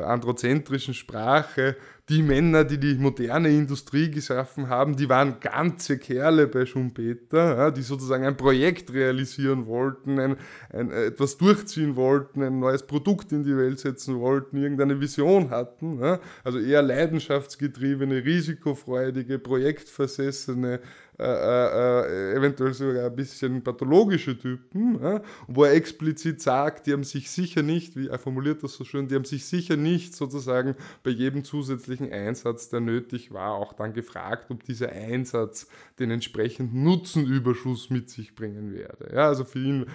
[0.05, 1.77] androzentrischen Sprache,
[2.09, 7.71] die Männer, die die moderne Industrie geschaffen haben, die waren ganze Kerle bei Schumpeter, ja,
[7.71, 10.37] die sozusagen ein Projekt realisieren wollten, ein,
[10.71, 16.01] ein, etwas durchziehen wollten, ein neues Produkt in die Welt setzen wollten, irgendeine Vision hatten.
[16.01, 16.19] Ja.
[16.43, 20.81] Also eher leidenschaftsgetriebene, risikofreudige, projektversessene,
[21.19, 27.05] äh, äh, eventuell sogar ein bisschen pathologische Typen, ja, wo er explizit sagt, die haben
[27.05, 30.75] sich sicher nicht, wie er formuliert das so schön, die haben sich sicher nicht sozusagen
[31.03, 36.83] bei jedem zusätzlichen Einsatz, der nötig war, auch dann gefragt, ob dieser Einsatz den entsprechenden
[36.83, 39.15] Nutzenüberschuss mit sich bringen werde.
[39.15, 39.87] Ja, also für ihn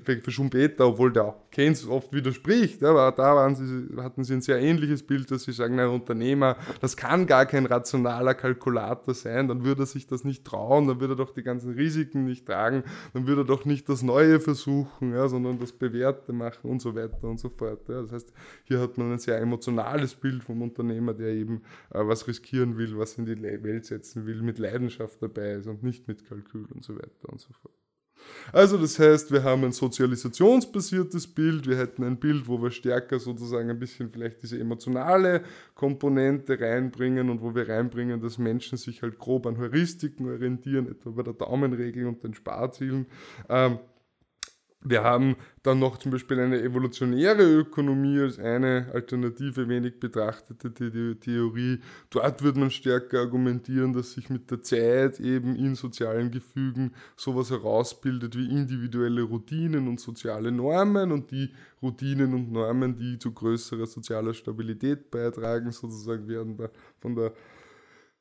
[0.00, 4.60] für Schumpeter, obwohl der auch Keynes oft widerspricht, aber da sie, hatten sie ein sehr
[4.60, 9.64] ähnliches Bild, dass sie sagen, ein Unternehmer, das kann gar kein rationaler Kalkulator sein, dann
[9.64, 12.84] würde er sich das nicht trauen, dann würde er doch die ganzen Risiken nicht tragen,
[13.12, 16.94] dann würde er doch nicht das Neue versuchen, ja, sondern das Bewährte machen und so
[16.94, 17.88] weiter und so fort.
[17.88, 18.02] Ja.
[18.02, 18.32] Das heißt,
[18.64, 22.98] hier hat man ein sehr emotionales Bild vom Unternehmer, der eben äh, was riskieren will,
[22.98, 26.84] was in die Welt setzen will, mit Leidenschaft dabei ist und nicht mit Kalkül und
[26.84, 27.81] so weiter und so fort.
[28.52, 33.18] Also das heißt, wir haben ein sozialisationsbasiertes Bild, wir hätten ein Bild, wo wir stärker
[33.18, 35.42] sozusagen ein bisschen vielleicht diese emotionale
[35.74, 41.10] Komponente reinbringen und wo wir reinbringen, dass Menschen sich halt grob an Heuristiken orientieren, etwa
[41.10, 43.06] bei der Daumenregel und den Sparzielen.
[43.48, 43.78] Ähm,
[44.84, 50.72] wir haben dann noch zum Beispiel eine evolutionäre Ökonomie als eine Alternative wenig betrachtete
[51.20, 51.78] Theorie.
[52.10, 57.50] Dort wird man stärker argumentieren, dass sich mit der Zeit eben in sozialen Gefügen sowas
[57.50, 63.86] herausbildet wie individuelle Routinen und soziale Normen und die Routinen und Normen, die zu größerer
[63.86, 66.58] sozialer Stabilität beitragen, sozusagen werden
[67.00, 67.32] von der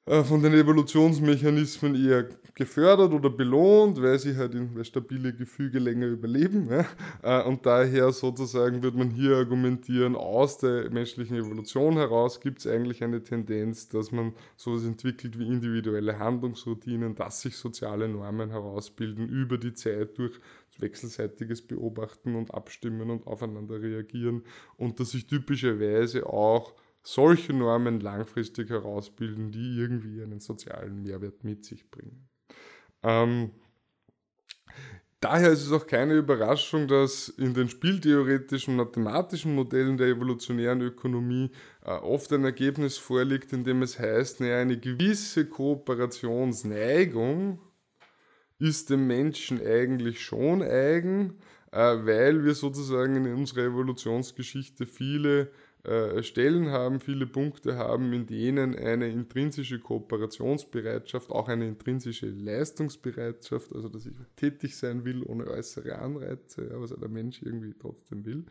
[0.05, 6.07] äh, von den Evolutionsmechanismen eher gefördert oder belohnt, weil sie halt in stabile Gefüge länger
[6.07, 6.67] überleben.
[6.69, 6.85] Ja?
[7.21, 12.67] Äh, und daher sozusagen wird man hier argumentieren, aus der menschlichen Evolution heraus gibt es
[12.67, 19.29] eigentlich eine Tendenz, dass man sowas entwickelt wie individuelle Handlungsroutinen, dass sich soziale Normen herausbilden
[19.29, 20.39] über die Zeit durch
[20.79, 24.43] wechselseitiges Beobachten und Abstimmen und aufeinander reagieren
[24.77, 31.65] und dass sich typischerweise auch solche Normen langfristig herausbilden, die irgendwie einen sozialen Mehrwert mit
[31.65, 32.29] sich bringen.
[33.03, 33.51] Ähm,
[35.19, 41.51] daher ist es auch keine Überraschung, dass in den spieltheoretischen mathematischen Modellen der evolutionären Ökonomie
[41.83, 47.59] äh, oft ein Ergebnis vorliegt, in dem es heißt, naja, eine gewisse Kooperationsneigung
[48.59, 51.39] ist dem Menschen eigentlich schon eigen,
[51.71, 55.51] äh, weil wir sozusagen in unserer Evolutionsgeschichte viele
[55.83, 63.73] äh, Stellen haben, viele Punkte haben, in denen eine intrinsische Kooperationsbereitschaft, auch eine intrinsische Leistungsbereitschaft,
[63.73, 68.45] also dass ich tätig sein will ohne äußere Anreize, was der Mensch irgendwie trotzdem will,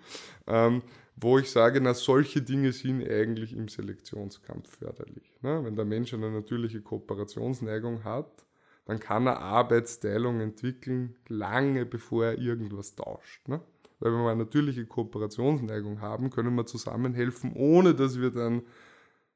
[0.49, 0.83] ähm,
[1.15, 5.39] wo ich sage, na solche Dinge sind eigentlich im Selektionskampf förderlich.
[5.43, 5.63] Ne?
[5.63, 8.45] Wenn der Mensch eine natürliche Kooperationsneigung hat,
[8.87, 13.47] dann kann er Arbeitsteilung entwickeln, lange bevor er irgendwas tauscht.
[13.47, 13.61] Ne?
[14.01, 18.63] Weil wir eine natürliche Kooperationsneigung haben, können wir zusammenhelfen, ohne dass wir dann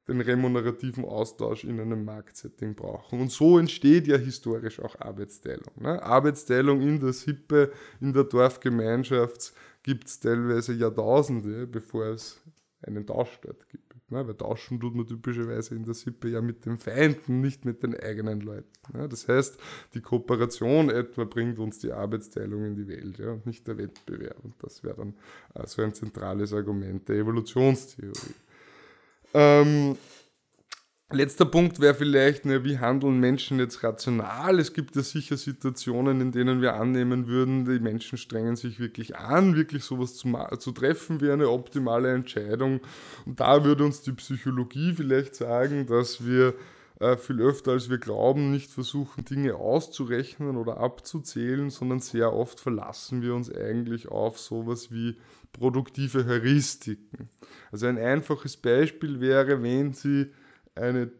[0.07, 3.21] den remunerativen Austausch in einem Marktsetting brauchen.
[3.21, 5.71] Und so entsteht ja historisch auch Arbeitsteilung.
[5.79, 6.01] Ne?
[6.01, 12.39] Arbeitsteilung in der Sippe, in der Dorfgemeinschaft gibt es teilweise Jahrtausende, bevor es
[12.81, 13.84] einen Tausch dort gibt.
[14.09, 14.27] Ne?
[14.27, 17.99] Weil tauschen tut man typischerweise in der Sippe ja mit den Feinden, nicht mit den
[17.99, 18.69] eigenen Leuten.
[18.93, 19.09] Ne?
[19.09, 19.57] Das heißt,
[19.93, 23.39] die Kooperation etwa bringt uns die Arbeitsteilung in die Welt ja?
[23.45, 24.43] nicht der Wettbewerb.
[24.43, 25.15] Und das wäre dann
[25.55, 28.35] äh, so ein zentrales Argument der Evolutionstheorie.
[29.33, 29.97] Ähm,
[31.15, 34.59] Letzter Punkt wäre vielleicht, ne, wie handeln Menschen jetzt rational?
[34.59, 39.15] Es gibt ja sicher Situationen, in denen wir annehmen würden, die Menschen strengen sich wirklich
[39.15, 42.81] an, wirklich sowas zu, zu treffen wie eine optimale Entscheidung.
[43.25, 46.53] Und da würde uns die Psychologie vielleicht sagen, dass wir
[46.99, 52.59] äh, viel öfter als wir glauben, nicht versuchen, Dinge auszurechnen oder abzuzählen, sondern sehr oft
[52.59, 55.17] verlassen wir uns eigentlich auf sowas wie
[55.51, 57.29] produktive Heuristiken.
[57.71, 60.27] Also ein einfaches Beispiel wäre, wenn Sie
[60.75, 61.11] eine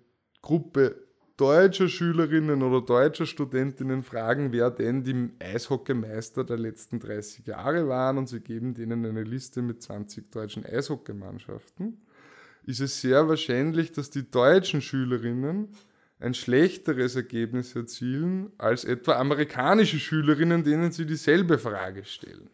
[0.42, 1.06] Gruppe
[1.38, 8.18] deutscher Schülerinnen oder deutscher Studentinnen fragen, wer denn die Eishockeymeister der letzten 30 Jahre waren
[8.18, 12.06] und sie geben denen eine Liste mit 20 deutschen Eishockeymannschaften,
[12.64, 15.70] ist es sehr wahrscheinlich, dass die deutschen Schülerinnen
[16.20, 22.50] ein schlechteres Ergebnis erzielen als etwa amerikanische Schülerinnen, denen sie dieselbe Frage stellen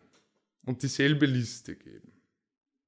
[0.66, 2.12] und dieselbe Liste geben.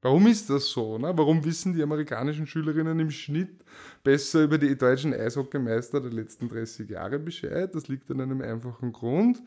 [0.04, 0.98] Warum ist das so?
[0.98, 1.14] Ne?
[1.16, 3.64] Warum wissen die amerikanischen Schülerinnen im Schnitt
[4.04, 7.74] besser über die deutschen Eishockeymeister der letzten 30 Jahre Bescheid?
[7.74, 9.42] Das liegt an einem einfachen Grund.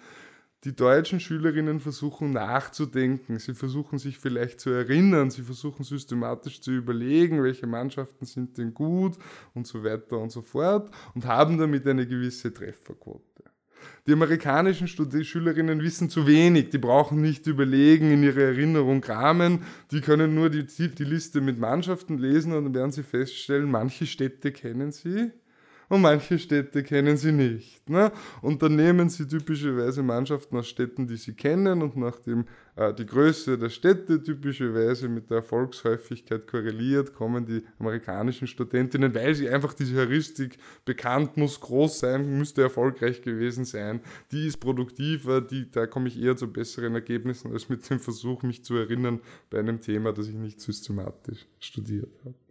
[0.65, 6.73] Die deutschen Schülerinnen versuchen nachzudenken, sie versuchen sich vielleicht zu erinnern, sie versuchen systematisch zu
[6.73, 9.19] überlegen, welche Mannschaften sind denn gut
[9.53, 13.36] und so weiter und so fort und haben damit eine gewisse Trefferquote.
[14.07, 20.01] Die amerikanischen Schülerinnen wissen zu wenig, die brauchen nicht überlegen, in ihre Erinnerung kramen, die
[20.01, 24.53] können nur die, die Liste mit Mannschaften lesen und dann werden sie feststellen, manche Städte
[24.53, 25.33] kennen sie,
[25.89, 27.89] und manche Städte kennen sie nicht.
[27.89, 28.11] Ne?
[28.43, 32.45] Und dann nehmen sie typischerweise Mannschaften aus Städten, die sie kennen und nachdem
[32.77, 39.35] äh, die Größe der Städte typischerweise mit der Erfolgshäufigkeit korreliert, kommen die amerikanischen Studentinnen, weil
[39.35, 44.01] sie einfach diese Heuristik bekannt muss, groß sein, müsste erfolgreich gewesen sein,
[44.33, 48.43] die ist produktiver, die, da komme ich eher zu besseren Ergebnissen als mit dem Versuch,
[48.43, 49.21] mich zu erinnern
[49.51, 52.46] bei einem Thema, das ich nicht systematisch studiert habe.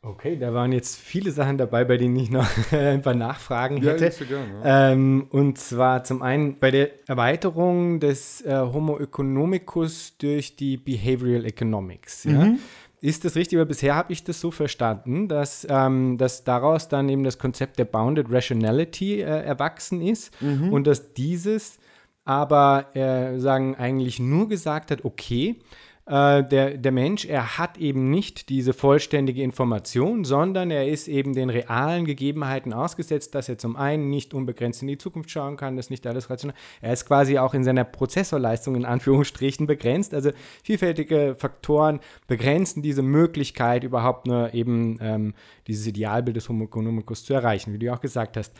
[0.00, 4.04] Okay, da waren jetzt viele Sachen dabei, bei denen ich noch ein paar Nachfragen hätte.
[4.04, 4.92] Ja, gern, ja.
[4.92, 11.44] ähm, und zwar zum einen bei der Erweiterung des äh, Homo economicus durch die Behavioral
[11.44, 12.26] Economics.
[12.26, 12.32] Mhm.
[12.32, 12.54] Ja?
[13.00, 13.58] Ist das richtig?
[13.58, 17.78] Weil bisher habe ich das so verstanden, dass, ähm, dass daraus dann eben das Konzept
[17.78, 20.72] der Bounded Rationality äh, erwachsen ist mhm.
[20.72, 21.78] und dass dieses
[22.24, 25.56] aber äh, sagen eigentlich nur gesagt hat, okay,
[26.08, 31.34] äh, der, der Mensch, er hat eben nicht diese vollständige Information, sondern er ist eben
[31.34, 35.76] den realen Gegebenheiten ausgesetzt, dass er zum einen nicht unbegrenzt in die Zukunft schauen kann,
[35.76, 36.56] das ist nicht alles rational.
[36.80, 40.14] Er ist quasi auch in seiner Prozessorleistung in Anführungsstrichen begrenzt.
[40.14, 40.30] Also
[40.64, 45.34] vielfältige Faktoren begrenzen diese Möglichkeit, überhaupt nur eben ähm,
[45.66, 48.54] dieses Idealbild des Homo economicus zu erreichen, wie du auch gesagt hast.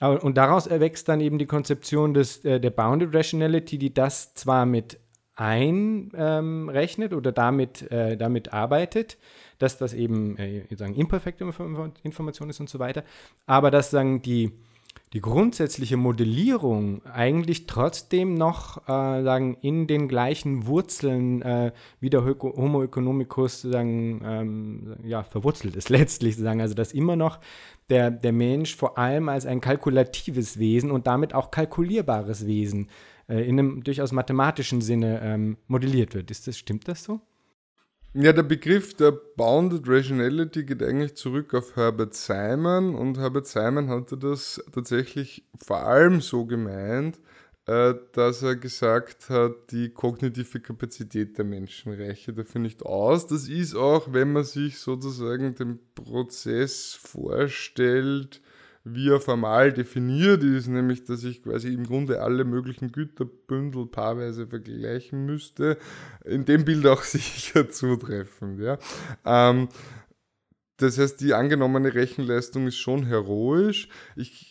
[0.00, 4.66] Und daraus erwächst dann eben die Konzeption des, äh, der Bounded Rationality, die das zwar
[4.66, 4.98] mit
[5.40, 9.16] einrechnet ähm, oder damit, äh, damit arbeitet,
[9.58, 11.44] dass das eben äh, sagen, imperfekte
[12.02, 13.04] Information ist und so weiter,
[13.46, 14.52] aber dass sagen, die,
[15.14, 22.22] die grundsätzliche Modellierung eigentlich trotzdem noch äh, sagen, in den gleichen Wurzeln äh, wie der
[22.24, 26.60] Homo economicus sagen, ähm, ja, verwurzelt ist letztlich sagen.
[26.60, 27.38] Also dass immer noch
[27.88, 33.09] der, der Mensch vor allem als ein kalkulatives Wesen und damit auch kalkulierbares Wesen äh,
[33.38, 36.30] in einem durchaus mathematischen Sinne ähm, modelliert wird.
[36.30, 37.20] Ist das, stimmt das so?
[38.12, 43.88] Ja, der Begriff der Bounded Rationality geht eigentlich zurück auf Herbert Simon und Herbert Simon
[43.88, 47.20] hatte das tatsächlich vor allem so gemeint,
[47.66, 53.28] äh, dass er gesagt hat, die kognitive Kapazität der Menschen reiche dafür nicht aus.
[53.28, 58.40] Das ist auch, wenn man sich sozusagen den Prozess vorstellt,
[58.84, 64.46] wie er formal definiert ist, nämlich dass ich quasi im Grunde alle möglichen Güterbündel paarweise
[64.46, 65.78] vergleichen müsste,
[66.24, 68.60] in dem Bild auch sicher zutreffend.
[68.60, 68.78] Ja.
[69.24, 69.68] Ähm,
[70.78, 73.88] das heißt, die angenommene Rechenleistung ist schon heroisch.
[74.16, 74.49] Ich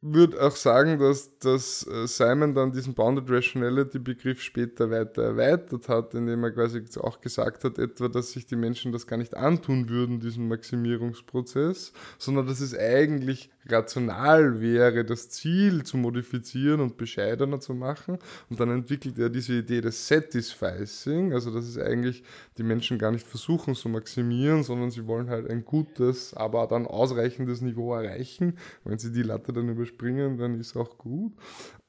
[0.00, 5.88] würde auch sagen, dass, dass äh, Simon dann diesen Bounded Rationality Begriff später weiter erweitert
[5.88, 9.36] hat, indem er quasi auch gesagt hat, etwa, dass sich die Menschen das gar nicht
[9.36, 16.96] antun würden, diesen Maximierungsprozess, sondern dass es eigentlich rational wäre, das Ziel zu modifizieren und
[16.96, 18.18] bescheidener zu machen.
[18.48, 22.22] Und dann entwickelt er diese Idee des Satisficing, also dass es eigentlich
[22.56, 26.86] die Menschen gar nicht versuchen zu maximieren, sondern sie wollen halt ein gutes, aber dann
[26.86, 28.56] ausreichendes Niveau erreichen.
[28.84, 31.32] Wenn sie die Latte dann überspringen, dann ist auch gut.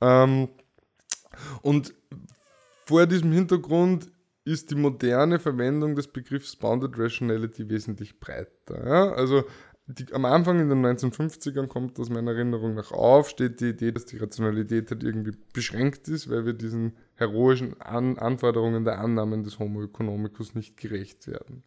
[0.02, 0.50] Ähm,
[1.62, 1.94] und
[2.86, 4.12] vor diesem Hintergrund
[4.46, 8.86] ist die moderne Verwendung des Begriffs Bounded Rationality wesentlich breiter.
[8.86, 9.12] Ja?
[9.12, 9.44] Also
[9.86, 13.92] die, am Anfang in den 1950ern kommt aus meiner Erinnerung nach auf, steht die Idee,
[13.92, 19.44] dass die Rationalität halt irgendwie beschränkt ist, weil wir diesen heroischen An Anforderungen der Annahmen
[19.44, 21.64] des Homo economicus nicht gerecht werden.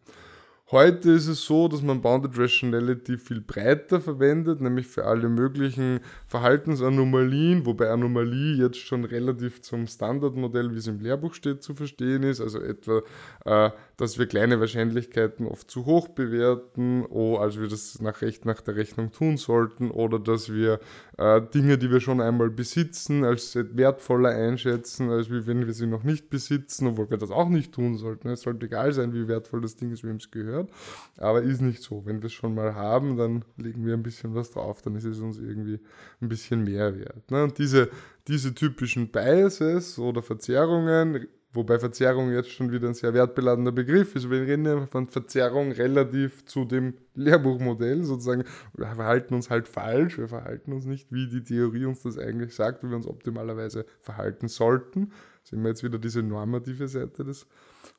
[0.73, 5.99] Heute ist es so, dass man Bounded Rationality viel breiter verwendet, nämlich für alle möglichen
[6.25, 12.23] Verhaltensanomalien, wobei Anomalie jetzt schon relativ zum Standardmodell, wie es im Lehrbuch steht, zu verstehen
[12.23, 12.41] ist.
[12.41, 13.03] Also etwa,
[13.45, 18.45] äh, dass wir kleine Wahrscheinlichkeiten oft zu hoch bewerten, oh, als wir das nach Recht
[18.45, 20.79] nach der Rechnung tun sollten, oder dass wir
[21.17, 26.03] äh, Dinge, die wir schon einmal besitzen, als wertvoller einschätzen, als wenn wir sie noch
[26.03, 28.29] nicht besitzen, obwohl wir das auch nicht tun sollten.
[28.29, 30.71] Es sollte egal sein, wie wertvoll das Ding ist, wem es gehört.
[31.17, 32.05] Aber ist nicht so.
[32.05, 35.05] Wenn wir es schon mal haben, dann legen wir ein bisschen was drauf, dann ist
[35.05, 35.79] es uns irgendwie
[36.21, 37.29] ein bisschen mehr wert.
[37.29, 37.43] Ne?
[37.43, 37.89] Und diese,
[38.27, 44.29] diese typischen Biases oder Verzerrungen, wobei Verzerrung jetzt schon wieder ein sehr wertbeladener Begriff ist.
[44.29, 48.43] Wir reden von Verzerrung relativ zu dem Lehrbuchmodell, sozusagen.
[48.75, 52.55] Wir verhalten uns halt falsch, wir verhalten uns nicht, wie die Theorie uns das eigentlich
[52.55, 55.11] sagt, wie wir uns optimalerweise verhalten sollten.
[55.43, 57.45] Sehen wir jetzt wieder diese normative Seite des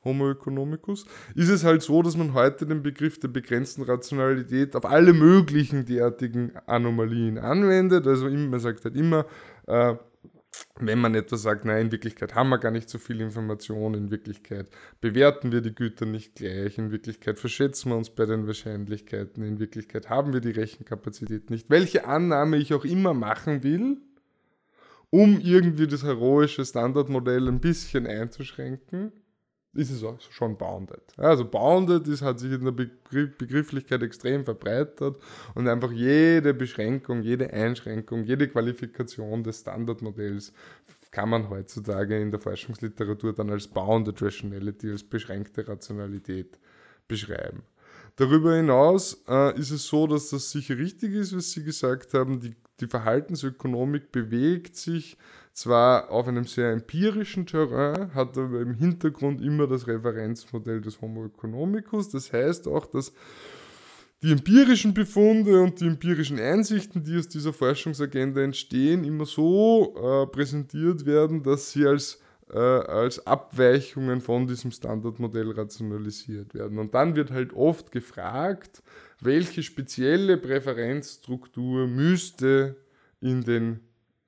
[0.03, 4.85] Homo economicus, ist es halt so, dass man heute den Begriff der begrenzten Rationalität auf
[4.85, 8.07] alle möglichen derartigen Anomalien anwendet.
[8.07, 9.25] Also man sagt halt immer,
[9.67, 9.95] äh,
[10.79, 14.11] wenn man etwas sagt, nein, in Wirklichkeit haben wir gar nicht so viel Information, in
[14.11, 14.69] Wirklichkeit
[15.01, 19.59] bewerten wir die Güter nicht gleich, in Wirklichkeit verschätzen wir uns bei den Wahrscheinlichkeiten, in
[19.59, 21.69] Wirklichkeit haben wir die Rechenkapazität nicht.
[21.69, 23.97] Welche Annahme ich auch immer machen will,
[25.09, 29.13] um irgendwie das heroische Standardmodell ein bisschen einzuschränken,
[29.75, 31.01] ist es auch schon bounded.
[31.17, 35.17] Also bounded ist, hat sich in der Begriff, Begrifflichkeit extrem verbreitert
[35.53, 40.53] und einfach jede Beschränkung, jede Einschränkung, jede Qualifikation des Standardmodells
[41.11, 46.59] kann man heutzutage in der Forschungsliteratur dann als bounded rationality, als beschränkte Rationalität
[47.07, 47.63] beschreiben.
[48.17, 52.39] Darüber hinaus äh, ist es so, dass das sicher richtig ist, was Sie gesagt haben,
[52.39, 55.17] die, die Verhaltensökonomik bewegt sich
[55.55, 61.25] zwar auf einem sehr empirischen Terrain, hat aber im Hintergrund immer das Referenzmodell des Homo
[61.25, 62.09] economicus.
[62.09, 63.13] Das heißt auch, dass
[64.21, 70.27] die empirischen Befunde und die empirischen Einsichten, die aus dieser Forschungsagenda entstehen, immer so äh,
[70.27, 72.19] präsentiert werden, dass sie als
[72.51, 76.77] äh, als Abweichungen von diesem Standardmodell rationalisiert werden.
[76.77, 78.83] Und dann wird halt oft gefragt,
[79.19, 82.75] welche spezielle Präferenzstruktur müsste
[83.19, 83.79] in den,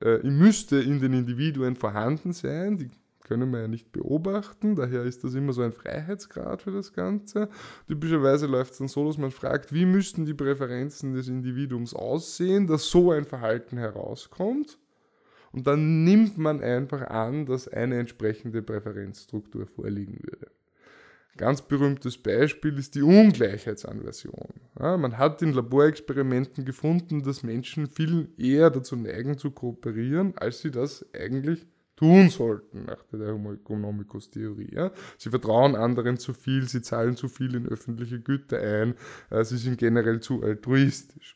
[0.02, 2.78] äh, müsste in den Individuen vorhanden sein.
[2.78, 2.90] Die
[3.28, 7.50] können wir ja nicht beobachten, daher ist das immer so ein Freiheitsgrad für das Ganze.
[7.88, 12.68] Typischerweise läuft es dann so, dass man fragt, wie müssten die Präferenzen des Individuums aussehen,
[12.68, 14.80] dass so ein Verhalten herauskommt.
[15.52, 20.52] Und dann nimmt man einfach an, dass eine entsprechende Präferenzstruktur vorliegen würde.
[21.38, 24.50] Ganz berühmtes Beispiel ist die Ungleichheitsanversion.
[24.80, 30.62] Ja, man hat in Laborexperimenten gefunden, dass Menschen viel eher dazu neigen zu kooperieren, als
[30.62, 31.66] sie das eigentlich
[31.96, 34.70] tun sollten nach der Homo economicus Theorie.
[34.72, 34.92] Ja.
[35.18, 38.96] Sie vertrauen anderen zu viel, sie zahlen zu viel in öffentliche Güter ein,
[39.30, 41.36] äh, sie sind generell zu altruistisch.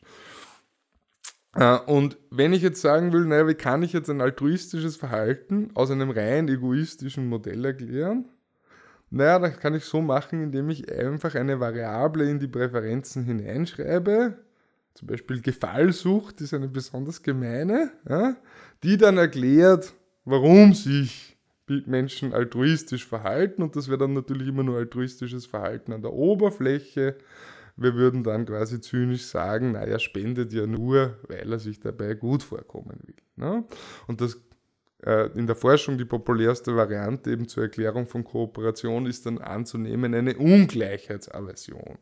[1.54, 5.70] Äh, und wenn ich jetzt sagen will, naja, wie kann ich jetzt ein altruistisches Verhalten
[5.74, 8.28] aus einem rein egoistischen Modell erklären?
[9.14, 14.38] Naja, das kann ich so machen, indem ich einfach eine Variable in die Präferenzen hineinschreibe.
[14.94, 18.36] Zum Beispiel Gefallsucht ist eine besonders gemeine, ja,
[18.82, 19.92] die dann erklärt,
[20.24, 21.36] warum sich
[21.84, 23.62] Menschen altruistisch verhalten.
[23.62, 27.16] Und das wäre dann natürlich immer nur altruistisches Verhalten an der Oberfläche.
[27.76, 32.42] Wir würden dann quasi zynisch sagen, naja, spendet ja nur, weil er sich dabei gut
[32.42, 33.16] vorkommen will.
[33.36, 33.64] Ne?
[34.06, 34.40] Und das
[35.34, 40.36] in der Forschung die populärste Variante eben zur Erklärung von Kooperation ist dann anzunehmen eine
[40.36, 41.98] Ungleichheitsaversion.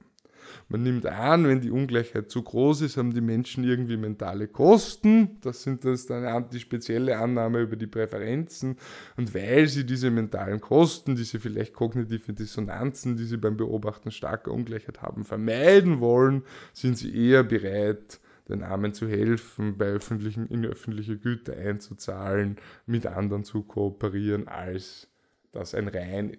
[0.68, 5.38] Man nimmt an, wenn die Ungleichheit zu groß ist, haben die Menschen irgendwie mentale Kosten.
[5.40, 8.76] Das sind das dann die spezielle Annahme über die Präferenzen.
[9.16, 14.52] Und weil sie diese mentalen Kosten, diese vielleicht kognitive Dissonanzen, die sie beim Beobachten starker
[14.52, 16.42] Ungleichheit haben, vermeiden wollen,
[16.72, 18.20] sind sie eher bereit,
[18.50, 25.08] den Armen zu helfen, bei öffentlichen, in öffentliche Güter einzuzahlen, mit anderen zu kooperieren, als
[25.52, 26.36] dass ein rein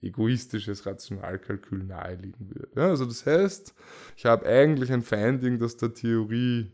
[0.00, 2.68] egoistisches Rationalkalkül naheliegen würde.
[2.74, 3.74] Ja, also das heißt,
[4.16, 6.72] ich habe eigentlich ein Finding, das der Theorie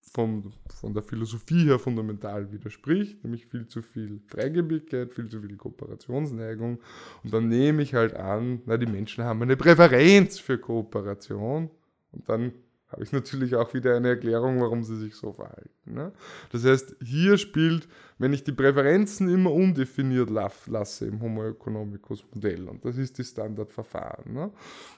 [0.00, 5.56] vom, von der Philosophie her fundamental widerspricht, nämlich viel zu viel Freigebigkeit, viel zu viel
[5.56, 6.80] Kooperationsneigung.
[7.22, 11.70] Und dann nehme ich halt an, na, die Menschen haben eine Präferenz für Kooperation.
[12.12, 12.52] Und dann
[12.90, 15.94] habe ich natürlich auch wieder eine Erklärung, warum sie sich so verhalten.
[15.94, 16.12] Ne?
[16.50, 17.88] Das heißt, hier spielt,
[18.18, 23.24] wenn ich die Präferenzen immer undefiniert lasse im Homo economicus Modell, und das ist die
[23.24, 24.32] Standardverfahren.
[24.32, 24.50] Ne?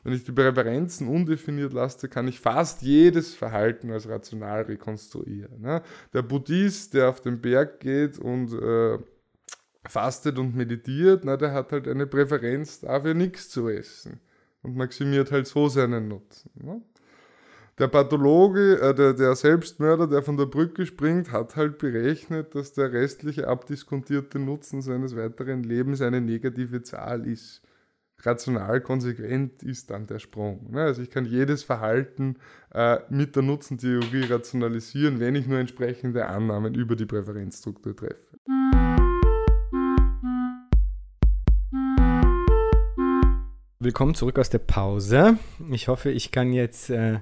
[0.04, 5.60] Wenn ich die Präferenzen undefiniert lasse, kann ich fast jedes Verhalten als rational rekonstruieren.
[5.60, 5.82] Ne?
[6.14, 8.98] Der Buddhist, der auf den Berg geht und äh,
[9.86, 14.20] fastet und meditiert, na, der hat halt eine Präferenz dafür, nichts zu essen
[14.62, 16.50] und maximiert halt so seinen Nutzen.
[16.54, 16.82] Ne?
[17.78, 22.74] Der Pathologe, äh, der, der Selbstmörder, der von der Brücke springt, hat halt berechnet, dass
[22.74, 27.62] der restliche abdiskontierte Nutzen seines weiteren Lebens eine negative Zahl ist.
[28.24, 30.70] Rational konsequent ist dann der Sprung.
[30.70, 30.82] Ne?
[30.82, 32.36] Also ich kann jedes Verhalten
[32.72, 38.38] äh, mit der Nutzentheorie rationalisieren, wenn ich nur entsprechende Annahmen über die Präferenzstruktur treffe.
[43.80, 45.38] Willkommen zurück aus der Pause.
[45.72, 47.18] Ich hoffe, ich kann jetzt äh,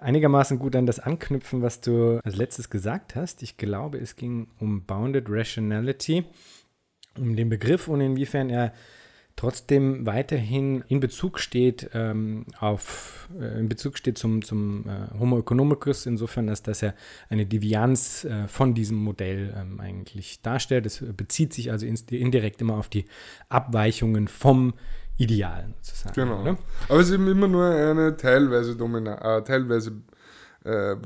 [0.00, 3.42] einigermaßen gut an das anknüpfen, was du als letztes gesagt hast.
[3.42, 6.24] Ich glaube, es ging um Bounded Rationality,
[7.18, 8.72] um den Begriff und inwiefern er
[9.36, 15.38] trotzdem weiterhin in Bezug steht ähm, auf äh, in Bezug steht zum, zum äh, Homo
[15.38, 16.92] economicus, insofern, dass das ja
[17.30, 20.84] eine Devianz äh, von diesem Modell ähm, eigentlich darstellt.
[20.84, 23.06] Es bezieht sich also indirekt immer auf die
[23.48, 24.74] Abweichungen vom
[25.20, 26.14] Idealen sozusagen.
[26.14, 26.40] Genau.
[26.42, 26.56] Oder?
[26.88, 29.92] Aber es ist eben immer nur eine teilweise Domina äh, teilweise
[30.64, 30.96] äh, äh,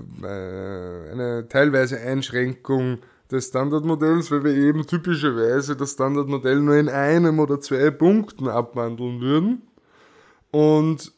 [1.13, 2.99] eine teilweise Einschränkung
[3.31, 9.21] des Standardmodells, weil wir eben typischerweise das Standardmodell nur in einem oder zwei Punkten abwandeln
[9.21, 9.63] würden
[10.51, 11.13] und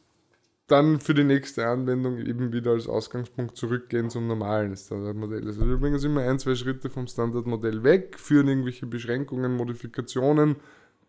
[0.66, 5.46] dann für die nächste Anwendung eben wieder als Ausgangspunkt zurückgehen zum normalen Standardmodell.
[5.46, 10.56] Also uns immer ein, zwei Schritte vom Standardmodell weg, führen irgendwelche Beschränkungen, Modifikationen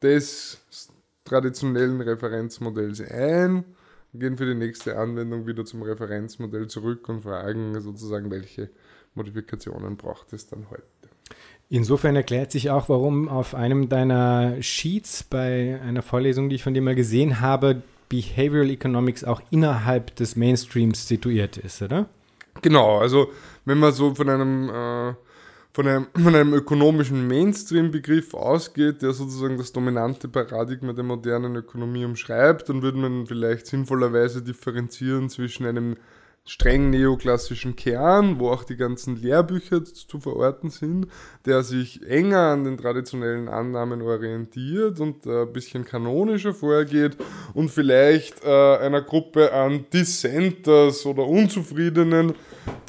[0.02, 0.62] des
[1.28, 3.66] traditionellen Referenzmodells ein,
[4.14, 8.70] gehen für die nächste Anwendung wieder zum Referenzmodell zurück und fragen sozusagen, welche
[9.16, 10.84] Modifikationen braucht es dann heute.
[11.70, 16.74] Insofern erklärt sich auch, warum auf einem deiner Sheets bei einer Vorlesung, die ich von
[16.74, 22.08] dir mal gesehen habe, Behavioral Economics auch innerhalb des Mainstreams situiert ist, oder?
[22.62, 23.32] Genau, also
[23.66, 25.14] wenn man so von einem äh,
[25.78, 32.04] von einem, von einem ökonomischen Mainstream-Begriff ausgeht, der sozusagen das dominante Paradigma der modernen Ökonomie
[32.04, 35.96] umschreibt, dann würde man vielleicht sinnvollerweise differenzieren zwischen einem
[36.48, 41.08] streng neoklassischen Kern, wo auch die ganzen Lehrbücher zu verorten sind,
[41.46, 47.18] der sich enger an den traditionellen Annahmen orientiert und äh, ein bisschen kanonischer vorgeht
[47.54, 52.34] und vielleicht äh, einer Gruppe an Dissenters oder Unzufriedenen,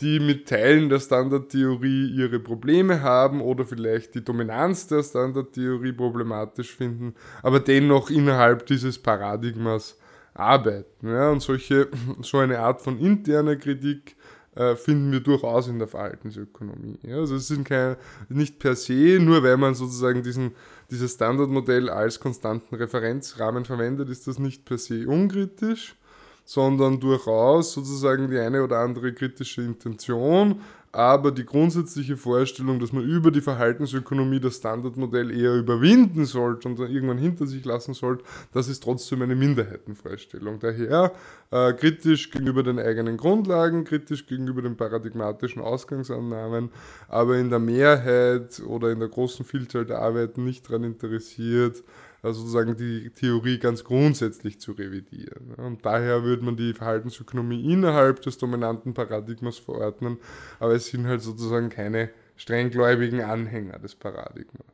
[0.00, 6.76] die mit Teilen der Standardtheorie ihre Probleme haben oder vielleicht die Dominanz der Standardtheorie problematisch
[6.76, 9.97] finden, aber dennoch innerhalb dieses Paradigmas
[10.38, 11.08] arbeiten.
[11.08, 11.30] Ja?
[11.30, 11.88] Und solche,
[12.22, 14.16] so eine Art von interner Kritik
[14.54, 16.98] äh, finden wir durchaus in der Verhaltensökonomie.
[17.02, 17.16] Ja?
[17.16, 17.96] Also es sind keine,
[18.28, 20.52] nicht per se, nur weil man sozusagen diesen,
[20.90, 25.96] dieses Standardmodell als konstanten Referenzrahmen verwendet, ist das nicht per se unkritisch,
[26.44, 30.62] sondern durchaus sozusagen die eine oder andere kritische Intention
[30.92, 36.78] aber die grundsätzliche Vorstellung, dass man über die Verhaltensökonomie das Standardmodell eher überwinden sollte und
[36.78, 40.58] dann irgendwann hinter sich lassen sollte, das ist trotzdem eine Minderheitenvorstellung.
[40.58, 41.12] Daher
[41.50, 46.70] äh, kritisch gegenüber den eigenen Grundlagen, kritisch gegenüber den paradigmatischen Ausgangsannahmen,
[47.08, 51.82] aber in der Mehrheit oder in der großen Vielzahl der Arbeiten nicht daran interessiert,
[52.22, 55.54] also sozusagen die Theorie ganz grundsätzlich zu revidieren.
[55.56, 60.18] Und daher würde man die Verhaltensökonomie innerhalb des dominanten Paradigmas verordnen,
[60.58, 64.66] aber es sind halt sozusagen keine strenggläubigen Anhänger des Paradigmas.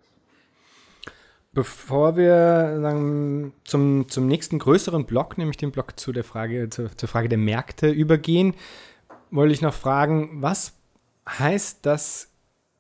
[1.53, 6.91] Bevor wir sagen, zum, zum nächsten größeren Block, nämlich den Block zu der Frage, zu,
[6.97, 8.55] zur Frage der Märkte übergehen,
[9.31, 10.75] wollte ich noch fragen, was
[11.29, 12.31] heißt das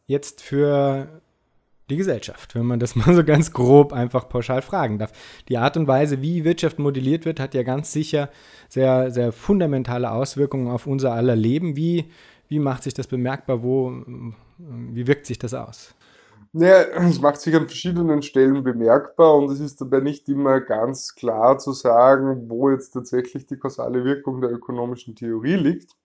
[0.06, 1.22] jetzt für
[1.90, 5.12] die Gesellschaft, wenn man das mal so ganz grob einfach pauschal fragen darf.
[5.48, 8.30] Die Art und Weise, wie Wirtschaft modelliert wird, hat ja ganz sicher
[8.68, 11.76] sehr, sehr fundamentale Auswirkungen auf unser aller Leben.
[11.76, 12.10] Wie,
[12.48, 13.62] wie macht sich das bemerkbar?
[13.62, 13.92] Wo,
[14.58, 15.94] wie wirkt sich das aus?
[16.56, 21.16] Ja, es macht sich an verschiedenen Stellen bemerkbar und es ist dabei nicht immer ganz
[21.16, 25.96] klar zu sagen, wo jetzt tatsächlich die kausale Wirkung der ökonomischen Theorie liegt.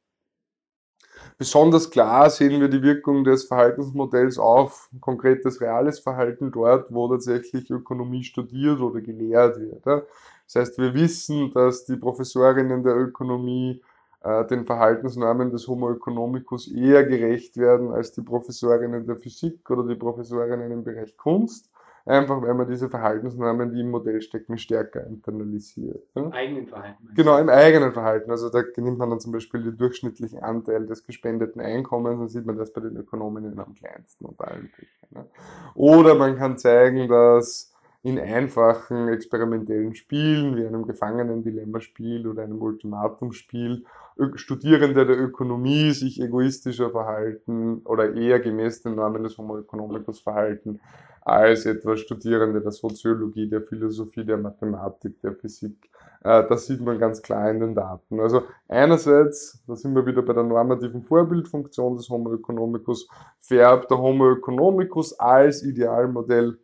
[1.39, 7.69] Besonders klar sehen wir die Wirkung des Verhaltensmodells auf konkretes reales Verhalten dort, wo tatsächlich
[7.71, 9.85] Ökonomie studiert oder gelehrt wird.
[9.85, 13.81] Das heißt, wir wissen, dass die Professorinnen der Ökonomie
[14.21, 19.87] äh, den Verhaltensnormen des Homo economicus eher gerecht werden als die Professorinnen der Physik oder
[19.87, 21.68] die Professorinnen im Bereich Kunst.
[22.09, 26.01] Einfach weil man diese Verhaltensnormen, die im Modell stecken, stärker internalisiert.
[26.15, 27.07] Im eigenen Verhalten.
[27.13, 28.31] Genau, im eigenen Verhalten.
[28.31, 32.47] Also da nimmt man dann zum Beispiel den durchschnittlichen Anteil des gespendeten Einkommens, dann sieht
[32.47, 35.27] man das bei den Ökonominnen am kleinsten unter allen Fächern.
[35.75, 43.85] Oder man kann zeigen, dass in einfachen experimentellen Spielen wie einem Gefangenen-Dilemma-Spiel oder einem Ultimatumspiel
[44.33, 50.79] Studierende der Ökonomie sich egoistischer verhalten oder eher gemäß den Normen des Homo economicus verhalten
[51.21, 55.89] als etwa Studierende der Soziologie, der Philosophie, der Mathematik, der Physik.
[56.23, 58.19] Äh, das sieht man ganz klar in den Daten.
[58.19, 63.07] Also einerseits, da sind wir wieder bei der normativen Vorbildfunktion des Homo economicus,
[63.39, 66.57] färbt der Homo economicus als Idealmodell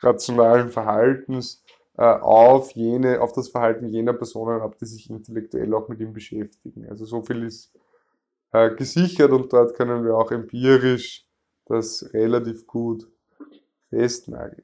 [0.00, 1.64] rationalen Verhaltens
[1.96, 6.12] äh, auf jene, auf das Verhalten jener Personen ab, die sich intellektuell auch mit ihm
[6.12, 6.86] beschäftigen.
[6.88, 7.72] Also so viel ist
[8.52, 11.26] äh, gesichert und dort können wir auch empirisch
[11.66, 13.06] das relativ gut
[13.90, 14.62] festnageln.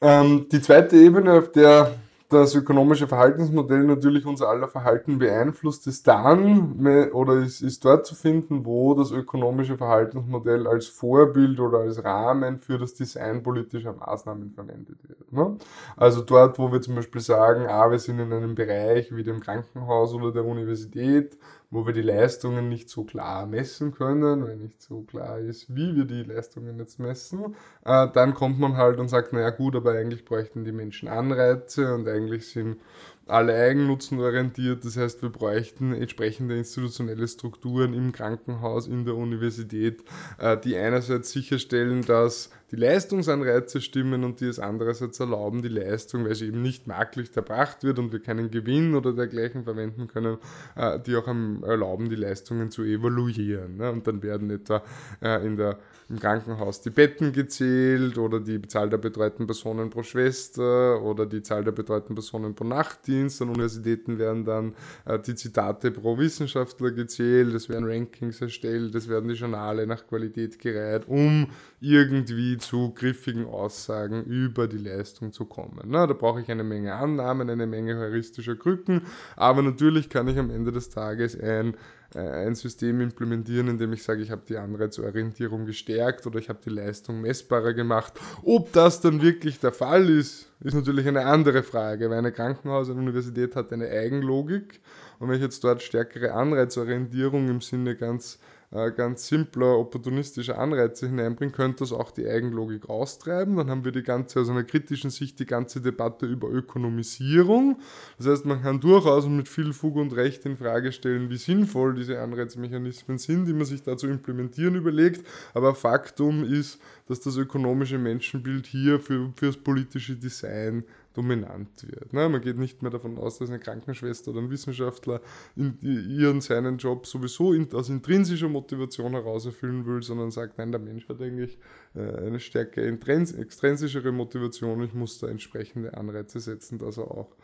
[0.00, 1.94] Ähm, die zweite Ebene, auf der
[2.30, 8.14] das ökonomische Verhaltensmodell natürlich unser aller Verhalten beeinflusst, ist dann oder ist, ist dort zu
[8.14, 14.52] finden, wo das ökonomische Verhaltensmodell als Vorbild oder als Rahmen für das Design politischer Maßnahmen
[14.52, 15.32] verwendet wird.
[15.32, 15.56] Ne?
[15.96, 19.40] Also dort, wo wir zum Beispiel sagen, ah, wir sind in einem Bereich wie dem
[19.40, 21.36] Krankenhaus oder der Universität,
[21.70, 25.94] wo wir die Leistungen nicht so klar messen können, weil nicht so klar ist, wie
[25.94, 27.54] wir die Leistungen jetzt messen,
[27.84, 31.94] äh, dann kommt man halt und sagt, naja gut, aber eigentlich bräuchten die Menschen Anreize
[31.94, 32.78] und eigentlich sind
[33.26, 34.84] alle eigennutzenorientiert.
[34.84, 40.02] Das heißt, wir bräuchten entsprechende institutionelle Strukturen im Krankenhaus, in der Universität,
[40.38, 46.24] äh, die einerseits sicherstellen, dass die Leistungsanreize stimmen und die es andererseits erlauben, die Leistung,
[46.24, 50.38] weil sie eben nicht marktlich erbracht wird und wir keinen Gewinn oder dergleichen verwenden können,
[50.76, 53.76] äh, die auch erlauben, die Leistungen zu evaluieren.
[53.76, 53.90] Ne?
[53.90, 54.82] Und dann werden etwa
[55.20, 60.04] äh, in der, im Krankenhaus die Betten gezählt oder die Zahl der betreuten Personen pro
[60.04, 63.42] Schwester oder die Zahl der betreuten Personen pro Nachtdienst.
[63.42, 64.74] An Universitäten werden dann
[65.06, 70.06] äh, die Zitate pro Wissenschaftler gezählt, es werden Rankings erstellt, es werden die Journale nach
[70.06, 71.48] Qualität gereiht, um
[71.80, 75.80] irgendwie zu griffigen Aussagen über die Leistung zu kommen.
[75.86, 79.02] Na, da brauche ich eine Menge Annahmen, eine Menge heuristischer Krücken,
[79.36, 81.74] aber natürlich kann ich am Ende des Tages ein
[82.14, 86.48] äh, ein System implementieren, in dem ich sage, ich habe die Anreizorientierung gestärkt oder ich
[86.48, 88.14] habe die Leistung messbarer gemacht.
[88.42, 92.90] Ob das dann wirklich der Fall ist, ist natürlich eine andere Frage, weil eine Krankenhaus,
[92.90, 94.80] eine Universität hat eine Eigenlogik
[95.18, 98.38] und wenn ich jetzt dort stärkere Anreizorientierung im Sinne ganz
[98.72, 103.56] äh, ganz simpler, opportunistischer Anreize hineinbringt, könnte das auch die Eigenlogik austreiben.
[103.56, 107.80] Dann haben wir die ganze, aus einer kritischen Sicht, die ganze Debatte über Ökonomisierung.
[108.18, 111.94] Das heißt, man kann durchaus mit viel Fug und Recht in Frage stellen, wie sinnvoll
[111.94, 115.26] diese Anreizmechanismen sind, die man sich da zu implementieren überlegt.
[115.52, 120.84] Aber Faktum ist, dass das ökonomische Menschenbild hier für, für das politische Design
[121.14, 122.12] dominant wird.
[122.12, 122.28] Ne?
[122.28, 125.20] Man geht nicht mehr davon aus, dass eine Krankenschwester oder ein Wissenschaftler
[125.56, 130.80] in ihren seinen Job sowieso aus intrinsischer Motivation heraus erfüllen will, sondern sagt, nein, der
[130.80, 131.58] Mensch hat eigentlich
[131.94, 134.82] äh, eine stärker extrinsischere Motivation.
[134.82, 137.34] Ich muss da entsprechende Anreize setzen, dass er auch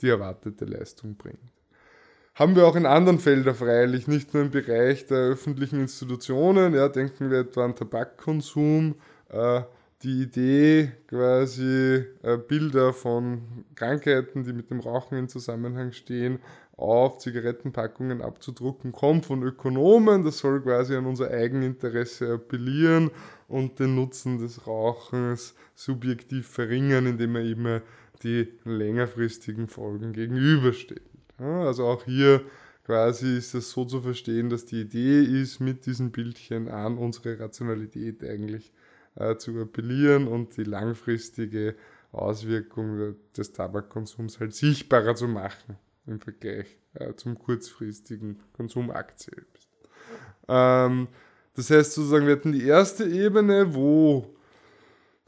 [0.00, 1.40] die erwartete Leistung bringt.
[2.34, 6.74] Haben wir auch in anderen Feldern freilich, nicht nur im Bereich der öffentlichen Institutionen.
[6.74, 8.96] Ja, denken wir etwa an Tabakkonsum.
[9.30, 9.62] Äh,
[10.02, 16.38] die Idee, quasi äh, Bilder von Krankheiten, die mit dem Rauchen in Zusammenhang stehen,
[16.76, 20.24] auf Zigarettenpackungen abzudrucken, kommt von Ökonomen.
[20.24, 23.10] Das soll quasi an unser Eigeninteresse appellieren
[23.48, 27.82] und den Nutzen des Rauchens subjektiv verringern, indem er immer
[28.22, 31.02] die längerfristigen Folgen gegenüberstellt.
[31.38, 32.42] Ja, also auch hier
[32.84, 37.38] quasi ist es so zu verstehen, dass die Idee ist, mit diesen Bildchen an unsere
[37.40, 38.72] Rationalität eigentlich
[39.16, 41.74] äh, zu appellieren und die langfristige
[42.12, 49.68] Auswirkung des Tabakkonsums halt sichtbarer zu machen im Vergleich äh, zum kurzfristigen Konsumakt selbst.
[50.48, 51.08] Ähm,
[51.54, 54.36] das heißt sozusagen, wir hatten die erste Ebene, wo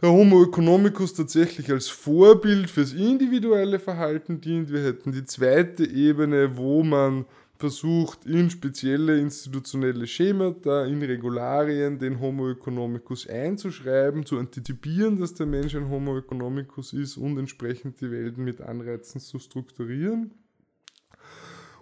[0.00, 4.72] der Homo economicus tatsächlich als Vorbild fürs individuelle Verhalten dient.
[4.72, 7.24] Wir hätten die zweite Ebene, wo man
[7.58, 15.46] versucht in spezielle institutionelle Schemata, in Regularien den Homo economicus einzuschreiben, zu antizipieren, dass der
[15.46, 20.32] Mensch ein Homo economicus ist und entsprechend die Welt mit Anreizen zu strukturieren.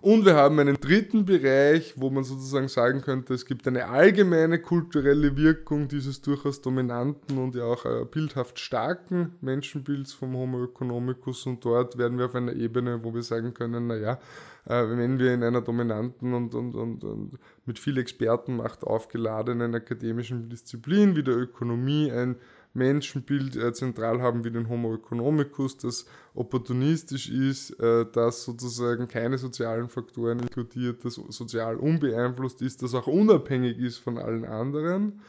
[0.00, 4.60] Und wir haben einen dritten Bereich, wo man sozusagen sagen könnte, es gibt eine allgemeine
[4.60, 11.46] kulturelle Wirkung dieses durchaus dominanten und ja auch äh, bildhaft starken Menschenbilds vom Homo economicus.
[11.46, 14.18] Und dort werden wir auf einer Ebene, wo wir sagen können, naja,
[14.66, 20.48] äh, wenn wir in einer dominanten und, und, und, und mit viel Expertenmacht aufgeladenen akademischen
[20.48, 22.36] Disziplin wie der Ökonomie ein
[22.76, 29.38] Menschenbild äh, zentral haben wie den Homo economicus, das opportunistisch ist, äh, das sozusagen keine
[29.38, 35.20] sozialen Faktoren inkludiert, das sozial unbeeinflusst ist, das auch unabhängig ist von allen anderen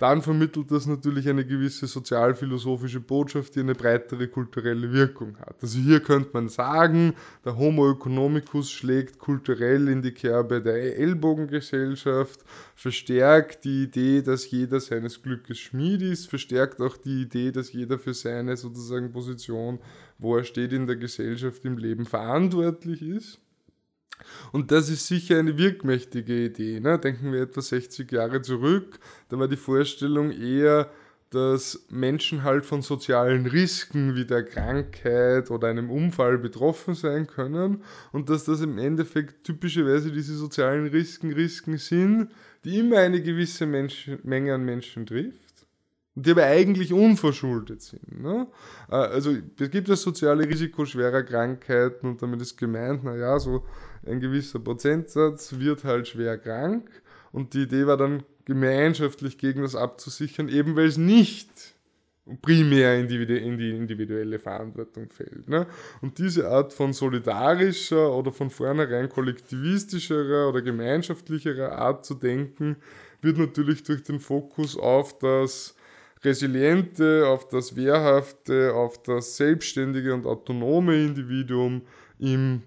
[0.00, 5.56] dann vermittelt das natürlich eine gewisse sozialphilosophische Botschaft, die eine breitere kulturelle Wirkung hat.
[5.60, 7.12] Also hier könnte man sagen,
[7.44, 12.40] der Homo economicus schlägt kulturell in die Kerbe der Ellbogengesellschaft,
[12.74, 17.98] verstärkt die Idee, dass jeder seines Glückes Schmied ist, verstärkt auch die Idee, dass jeder
[17.98, 19.80] für seine sozusagen Position,
[20.18, 23.38] wo er steht in der Gesellschaft, im Leben verantwortlich ist.
[24.52, 26.80] Und das ist sicher eine wirkmächtige Idee.
[26.80, 26.98] Ne?
[26.98, 28.98] Denken wir etwa 60 Jahre zurück,
[29.28, 30.90] da war die Vorstellung eher,
[31.30, 37.84] dass Menschen halt von sozialen Risiken wie der Krankheit oder einem Unfall betroffen sein können
[38.10, 42.30] und dass das im Endeffekt typischerweise diese sozialen Risiken Risiken sind,
[42.64, 45.50] die immer eine gewisse Menschen, Menge an Menschen trifft
[46.14, 48.22] die aber eigentlich unverschuldet sind.
[48.22, 48.46] Ne?
[48.90, 53.64] Äh, also es gibt das soziale Risiko schwerer Krankheiten und damit ist gemeint, naja, so
[54.06, 56.90] ein gewisser Prozentsatz wird halt schwer krank
[57.32, 61.50] und die Idee war dann gemeinschaftlich gegen das abzusichern, eben weil es nicht
[62.42, 65.48] primär in die, in die individuelle Verantwortung fällt.
[65.48, 65.66] Ne?
[66.00, 72.76] Und diese Art von solidarischer oder von vornherein kollektivistischerer oder gemeinschaftlicherer Art zu denken,
[73.22, 75.74] wird natürlich durch den Fokus auf das
[76.22, 81.82] resiliente, auf das wehrhafte, auf das selbstständige und autonome Individuum
[82.18, 82.62] im,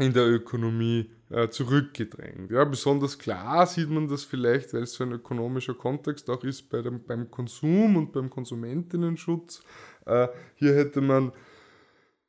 [0.00, 2.50] in der Ökonomie äh, zurückgedrängt.
[2.50, 6.70] Ja, besonders klar sieht man das vielleicht, weil es so ein ökonomischer Kontext auch ist
[6.70, 9.62] bei dem, beim Konsum und beim Konsumentinnenschutz.
[10.06, 11.32] Äh, hier hätte man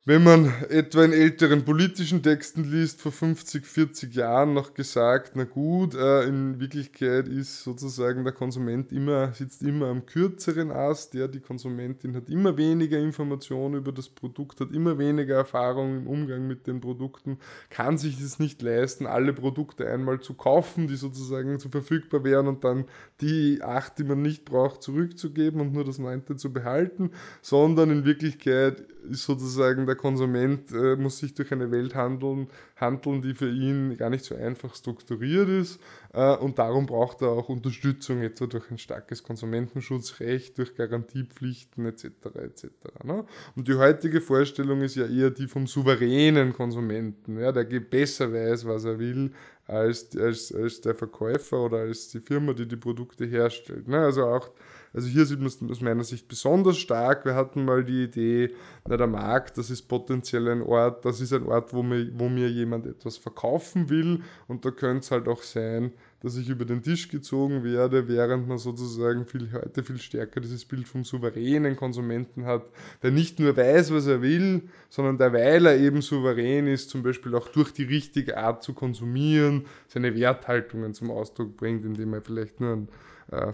[0.04, 5.44] wenn man etwa in älteren politischen Texten liest, vor 50, 40 Jahren noch gesagt, na
[5.44, 11.28] gut, äh, in Wirklichkeit ist sozusagen der Konsument immer, sitzt immer am kürzeren Ast, ja,
[11.28, 16.48] die Konsumentin hat immer weniger Informationen über das Produkt, hat immer weniger Erfahrung im Umgang
[16.48, 17.38] mit den Produkten,
[17.70, 22.48] kann sich es nicht leisten, alle Produkte einmal zu kaufen, die sozusagen zu verfügbar wären
[22.48, 22.86] und dann
[23.20, 28.04] die acht, die man nicht braucht, zurückzugeben und nur das neunte zu behalten, sondern in
[28.04, 33.50] Wirklichkeit ist sozusagen der Konsument äh, muss sich durch eine Welt handeln, handeln, die für
[33.50, 35.80] ihn gar nicht so einfach strukturiert ist
[36.12, 42.04] äh, und darum braucht er auch Unterstützung, etwa durch ein starkes Konsumentenschutzrecht, durch Garantiepflichten etc.
[42.34, 42.66] etc.
[43.04, 43.24] Ne?
[43.56, 48.66] Und die heutige Vorstellung ist ja eher die vom souveränen Konsumenten, ja, der besser weiß,
[48.66, 49.32] was er will,
[49.66, 53.88] als, als, als der Verkäufer oder als die Firma, die die Produkte herstellt.
[53.88, 53.98] Ne?
[53.98, 54.50] Also auch
[54.94, 57.24] also hier sieht man es aus meiner Sicht besonders stark.
[57.24, 58.54] Wir hatten mal die Idee,
[58.86, 62.28] na, der Markt, das ist potenziell ein Ort, das ist ein Ort, wo mir, wo
[62.28, 66.64] mir jemand etwas verkaufen will und da könnte es halt auch sein, dass ich über
[66.64, 71.74] den Tisch gezogen werde, während man sozusagen viel, heute viel stärker dieses Bild vom souveränen
[71.74, 72.64] Konsumenten hat,
[73.02, 77.02] der nicht nur weiß, was er will, sondern der, weil er eben souverän ist, zum
[77.02, 82.22] Beispiel auch durch die richtige Art zu konsumieren, seine Werthaltungen zum Ausdruck bringt, indem er
[82.22, 82.88] vielleicht nur ein
[83.32, 83.52] äh,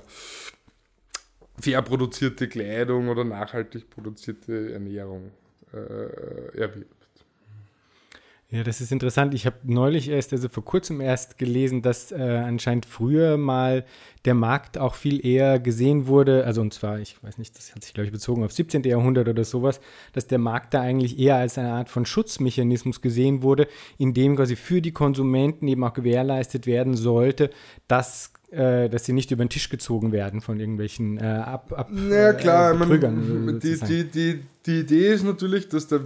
[1.60, 5.30] fair produzierte Kleidung oder nachhaltig produzierte Ernährung
[5.72, 6.98] äh, erwirbt.
[8.50, 9.34] Ja, das ist interessant.
[9.34, 13.84] Ich habe neulich erst, also vor kurzem erst gelesen, dass äh, anscheinend früher mal
[14.24, 17.84] der Markt auch viel eher gesehen wurde, also und zwar, ich weiß nicht, das hat
[17.84, 18.84] sich, glaube ich, bezogen auf 17.
[18.84, 19.82] Jahrhundert oder sowas,
[20.14, 24.34] dass der Markt da eigentlich eher als eine Art von Schutzmechanismus gesehen wurde, in dem
[24.34, 27.50] quasi für die Konsumenten eben auch gewährleistet werden sollte,
[27.86, 31.90] dass äh, dass sie nicht über den Tisch gezogen werden von irgendwelchen äh, ab, ab
[32.08, 36.00] Ja klar, äh, man, die, die, die, die Idee ist natürlich, dass der,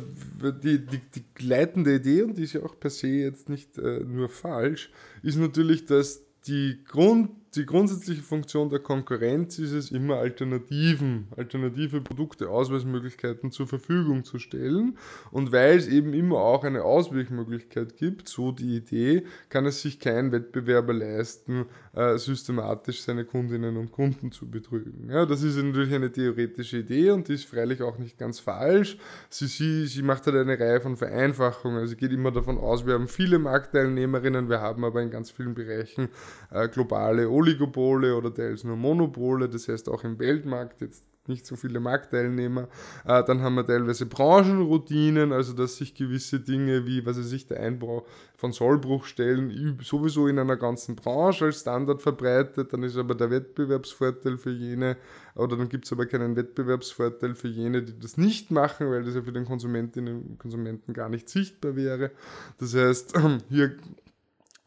[0.62, 4.01] die, die, die leitende Idee, und die ist ja auch per se jetzt nicht äh,
[4.01, 4.90] nur falsch,
[5.22, 12.01] ist natürlich, dass die Grund die grundsätzliche Funktion der Konkurrenz ist es immer Alternativen, alternative
[12.01, 14.97] Produkte, Ausweismöglichkeiten zur Verfügung zu stellen.
[15.31, 20.01] Und weil es eben immer auch eine Ausweichmöglichkeit gibt, so die Idee, kann es sich
[20.01, 25.11] kein Wettbewerber leisten, äh, systematisch seine Kundinnen und Kunden zu betrügen.
[25.11, 28.97] Ja, das ist natürlich eine theoretische Idee und die ist freilich auch nicht ganz falsch.
[29.29, 31.81] Sie, sie, sie macht halt eine Reihe von Vereinfachungen.
[31.81, 35.31] Also sie geht immer davon aus, wir haben viele Marktteilnehmerinnen, wir haben aber in ganz
[35.31, 36.09] vielen Bereichen
[36.51, 41.57] äh, globale Oligopole oder teils nur Monopole, das heißt auch im Weltmarkt jetzt nicht so
[41.57, 42.68] viele Marktteilnehmer.
[43.05, 47.47] Äh, dann haben wir teilweise Branchenroutinen, also dass sich gewisse Dinge wie, was weiß ich,
[47.47, 52.72] der Einbau von Sollbruchstellen sowieso in einer ganzen Branche als Standard verbreitet.
[52.72, 54.97] Dann ist aber der Wettbewerbsvorteil für jene,
[55.36, 59.14] oder dann gibt es aber keinen Wettbewerbsvorteil für jene, die das nicht machen, weil das
[59.14, 62.11] ja für den Konsumentinnen und Konsumenten gar nicht sichtbar wäre.
[62.59, 63.14] Das heißt,
[63.49, 63.76] hier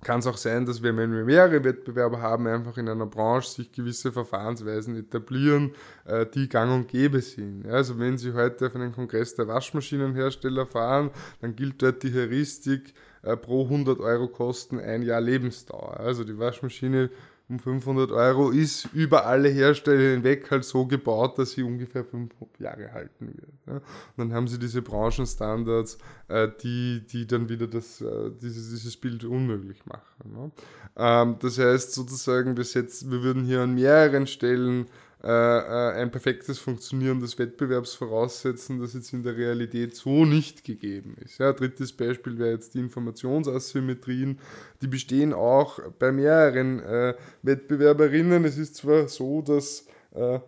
[0.05, 3.49] kann es auch sein, dass wir, wenn wir mehrere Wettbewerber haben, einfach in einer Branche
[3.49, 5.73] sich gewisse Verfahrensweisen etablieren,
[6.05, 7.67] äh, die gang und gäbe sind.
[7.67, 11.09] Also wenn Sie heute auf einen Kongress der Waschmaschinenhersteller fahren,
[11.41, 12.93] dann gilt dort die Heuristik
[13.23, 15.99] äh, pro 100 Euro Kosten ein Jahr Lebensdauer.
[15.99, 17.09] Also die Waschmaschine
[17.47, 22.31] um 500 Euro ist über alle Hersteller hinweg halt so gebaut, dass sie ungefähr fünf
[22.57, 23.53] Jahre halten wird.
[23.67, 23.81] Ja.
[24.17, 29.23] Dann haben sie diese Branchenstandards, äh, die, die dann wieder das, äh, dieses, dieses Bild
[29.25, 30.33] unmöglich machen.
[30.33, 30.51] Ne.
[30.97, 34.87] Ähm, das heißt sozusagen, wir, setzen, wir würden hier an mehreren Stellen
[35.21, 41.39] ein perfektes Funktionieren des Wettbewerbs voraussetzen, das jetzt in der Realität so nicht gegeben ist.
[41.39, 44.37] Ja, drittes Beispiel wäre jetzt die Informationsasymmetrien.
[44.81, 48.45] Die bestehen auch bei mehreren äh, Wettbewerberinnen.
[48.45, 50.39] Es ist zwar so, dass, äh,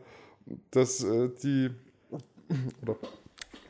[0.69, 1.71] dass äh, die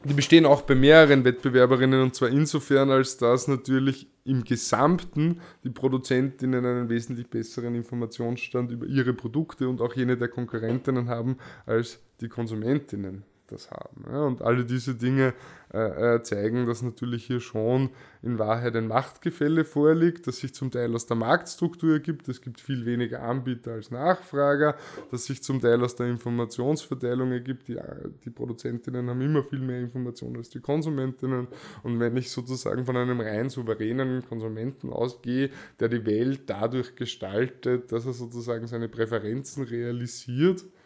[0.03, 5.69] die bestehen auch bei mehreren Wettbewerberinnen und zwar insofern, als dass natürlich im Gesamten die
[5.69, 11.99] Produzentinnen einen wesentlich besseren Informationsstand über ihre Produkte und auch jene der Konkurrentinnen haben als
[12.21, 14.05] die Konsumentinnen das haben.
[14.11, 15.33] Ja, und alle diese Dinge
[15.73, 17.89] äh, äh, zeigen, dass natürlich hier schon
[18.21, 22.29] in Wahrheit ein Machtgefälle vorliegt, das sich zum Teil aus der Marktstruktur ergibt.
[22.29, 24.77] Es gibt viel weniger Anbieter als Nachfrager,
[25.11, 27.67] das sich zum Teil aus der Informationsverteilung ergibt.
[27.67, 27.77] Die,
[28.23, 31.47] die Produzentinnen haben immer viel mehr Informationen als die Konsumentinnen.
[31.83, 37.91] Und wenn ich sozusagen von einem rein souveränen Konsumenten ausgehe, der die Welt dadurch gestaltet,
[37.91, 40.76] dass er sozusagen seine Präferenzen realisiert, äh,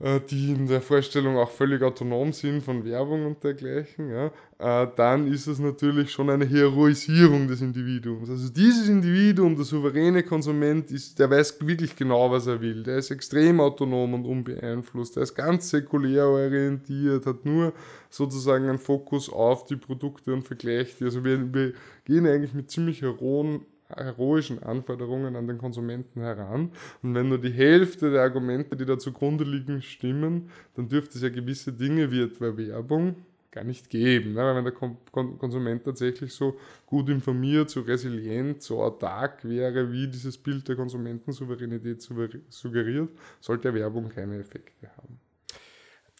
[0.00, 5.30] die in der Vorstellung auch völlig autonom sind von Werbung und dergleichen, ja, äh, dann
[5.30, 8.30] ist es natürlich schon eine Heroisierung des Individuums.
[8.30, 12.82] Also dieses Individuum, der souveräne Konsument, ist, der weiß wirklich genau, was er will.
[12.82, 15.16] Der ist extrem autonom und unbeeinflusst.
[15.16, 17.74] Der ist ganz säkulär orientiert, hat nur
[18.08, 21.04] sozusagen einen Fokus auf die Produkte und vergleicht die.
[21.04, 21.74] Also wir, wir
[22.06, 23.66] gehen eigentlich mit ziemlich heroen
[23.96, 26.70] heroischen Anforderungen an den Konsumenten heran.
[27.02, 31.22] Und wenn nur die Hälfte der Argumente, die da zugrunde liegen, stimmen, dann dürfte es
[31.22, 33.16] ja gewisse Dinge wie etwa Werbung
[33.50, 34.34] gar nicht geben.
[34.34, 34.40] Ne?
[34.40, 40.38] Weil wenn der Konsument tatsächlich so gut informiert, so resilient, so autark wäre, wie dieses
[40.38, 42.00] Bild der Konsumentensouveränität
[42.48, 43.10] suggeriert,
[43.40, 45.18] sollte Werbung keine Effekte haben.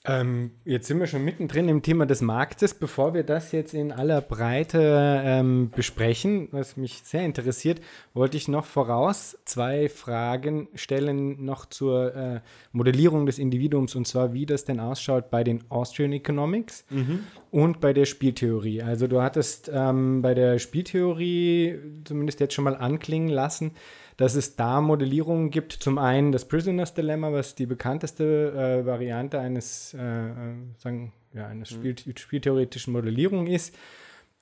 [0.06, 2.72] Ähm, jetzt sind wir schon mittendrin im Thema des Marktes.
[2.72, 7.82] Bevor wir das jetzt in aller Breite ähm, besprechen, was mich sehr interessiert,
[8.14, 12.40] wollte ich noch voraus zwei Fragen stellen noch zur äh,
[12.72, 17.24] Modellierung des Individuums und zwar, wie das denn ausschaut bei den Austrian Economics mhm.
[17.50, 18.80] und bei der Spieltheorie.
[18.80, 23.72] Also du hattest ähm, bei der Spieltheorie zumindest jetzt schon mal anklingen lassen,
[24.16, 25.72] dass es da Modellierungen gibt.
[25.72, 30.32] Zum einen das Prisoners Dilemma, was die bekannteste äh, Variante eines, äh, äh
[30.78, 31.94] sagen, ja, eines mhm.
[31.94, 33.74] Spiel spieltheoretischen Modellierung ist.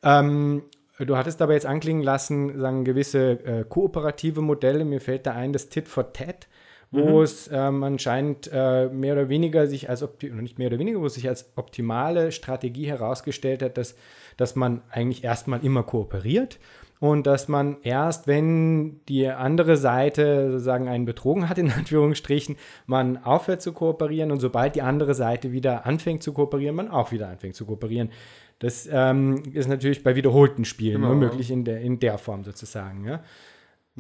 [0.03, 0.63] Ähm,
[0.99, 4.85] du hattest aber jetzt anklingen lassen, sagen gewisse äh, kooperative Modelle.
[4.85, 6.49] Mir fällt da ein, das Tit for Tat,
[6.91, 7.23] wo mhm.
[7.23, 11.15] es ähm, anscheinend äh, mehr oder weniger sich als nicht mehr oder weniger, wo es
[11.15, 13.95] sich als optimale Strategie herausgestellt hat, dass,
[14.37, 16.59] dass man eigentlich erstmal immer kooperiert
[17.01, 23.19] und dass man erst, wenn die andere Seite sozusagen einen betrogen hat, in Anführungsstrichen, man
[23.19, 27.29] aufhört zu kooperieren und sobald die andere Seite wieder anfängt zu kooperieren, man auch wieder
[27.29, 28.11] anfängt zu kooperieren.
[28.59, 31.09] Das ähm, ist natürlich bei wiederholten Spielen genau.
[31.09, 33.07] nur möglich in der, in der Form sozusagen.
[33.07, 33.23] Ja.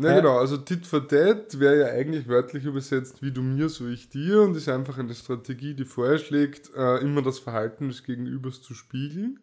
[0.00, 3.68] Na ja, genau, also Tit for Tat wäre ja eigentlich wörtlich übersetzt, wie du mir,
[3.68, 8.04] so ich dir und ist einfach eine Strategie, die vorschlägt, äh, immer das Verhalten des
[8.04, 9.40] Gegenübers zu spiegeln.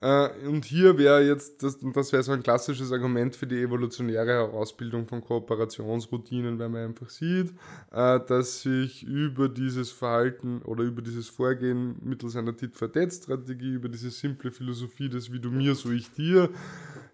[0.00, 4.30] Äh, und hier wäre jetzt, das, das wäre so ein klassisches Argument für die evolutionäre
[4.30, 7.50] Herausbildung von Kooperationsroutinen, weil man einfach sieht,
[7.90, 14.10] äh, dass sich über dieses Verhalten oder über dieses Vorgehen mittels einer Tit-for-Tat-Strategie, über diese
[14.10, 16.48] simple Philosophie des Wie du mir, so ich dir,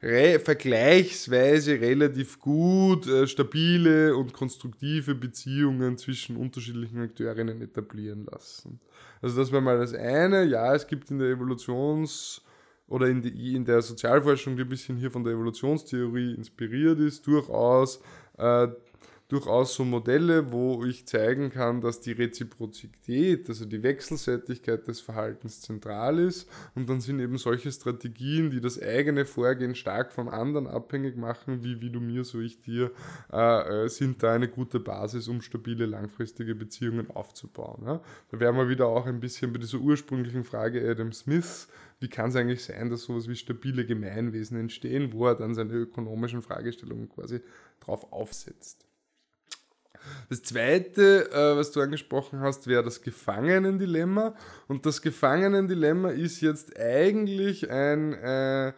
[0.03, 8.79] re vergleichsweise relativ gut äh, stabile und konstruktive Beziehungen zwischen unterschiedlichen Akteurinnen etablieren lassen.
[9.23, 10.45] Also das wäre mal das eine.
[10.45, 12.43] Ja, es gibt in der Evolutions-
[12.89, 17.27] oder in, die, in der Sozialforschung, die ein bisschen hier von der Evolutionstheorie inspiriert ist,
[17.27, 18.01] durchaus,
[18.39, 18.69] äh,
[19.29, 25.63] durchaus so Modelle, wo ich zeigen kann, dass die Reziprozität, also die Wechselseitigkeit des Verhaltens
[25.63, 26.49] zentral ist.
[26.75, 31.65] Und dann sind eben solche Strategien, die das eigene Vorgehen stark vom anderen abhängig machen,
[31.65, 32.91] wie wie du mir, so ich dir,
[33.33, 37.83] äh, äh sind da eine gute Basis, um stabile langfristige Beziehungen aufzubauen.
[37.87, 38.03] Ja?
[38.31, 41.69] Da wären wir wieder auch ein bisschen bei dieser ursprünglichen Frage Adam Smiths,
[42.01, 45.73] wie kann es eigentlich sein, dass sowas wie stabile Gemeinwesen entstehen, wo er dann seine
[45.73, 47.41] ökonomischen Fragestellungen quasi
[47.81, 48.84] drauf aufsetzt.
[50.29, 54.35] Das zweite, äh, was du angesprochen hast, wäre das Gefangenendilemma.
[54.69, 58.73] Und das Gefangenendilemma ist jetzt eigentlich ein, äh,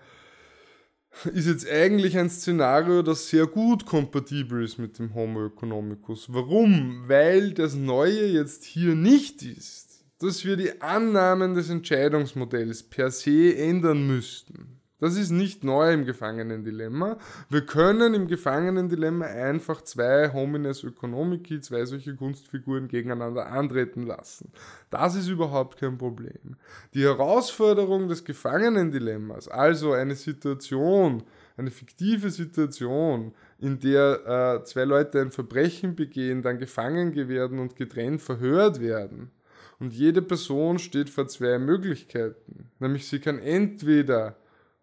[1.32, 6.32] ist jetzt eigentlich ein Szenario, das sehr gut kompatibel ist mit dem Homo economicus.
[6.32, 7.04] Warum?
[7.06, 13.56] Weil das Neue jetzt hier nicht ist, dass wir die Annahmen des Entscheidungsmodells per se
[13.56, 14.75] ändern müssten.
[14.98, 17.18] Das ist nicht neu im Gefangenendilemma.
[17.50, 24.50] Wir können im Gefangenendilemma einfach zwei Homines Economici, zwei solche Kunstfiguren gegeneinander antreten lassen.
[24.88, 26.56] Das ist überhaupt kein Problem.
[26.94, 31.24] Die Herausforderung des Gefangenendilemmas, also eine Situation,
[31.58, 37.76] eine fiktive Situation, in der äh, zwei Leute ein Verbrechen begehen, dann gefangen werden und
[37.76, 39.30] getrennt verhört werden,
[39.78, 42.70] und jede Person steht vor zwei Möglichkeiten.
[42.78, 44.36] Nämlich sie kann entweder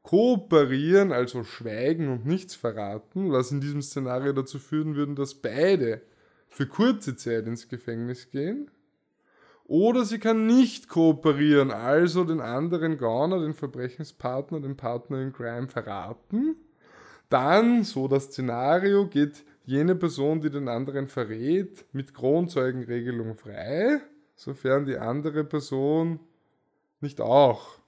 [0.03, 6.01] kooperieren, also schweigen und nichts verraten, was in diesem Szenario dazu führen würde, dass beide
[6.49, 8.69] für kurze Zeit ins Gefängnis gehen.
[9.65, 15.69] Oder sie kann nicht kooperieren, also den anderen Gauner, den Verbrechenspartner, den Partner in Crime
[15.69, 16.57] verraten.
[17.29, 24.01] Dann, so das Szenario, geht jene Person, die den anderen verrät, mit Kronzeugenregelung frei
[24.35, 26.19] sofern die andere Person
[27.01, 27.79] nicht auch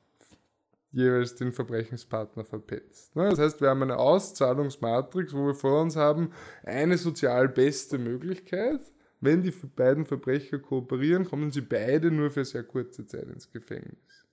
[0.96, 3.16] jeweils den Verbrechenspartner verpetzt.
[3.16, 6.32] Ne, das heißt, wir haben eine Auszahlungsmatrix, wo wir vor uns haben
[6.64, 8.80] eine sozial beste Möglichkeit.
[9.20, 14.26] Wenn die beiden Verbrecher kooperieren, kommen sie beide nur für sehr kurze Zeit ins Gefängnis.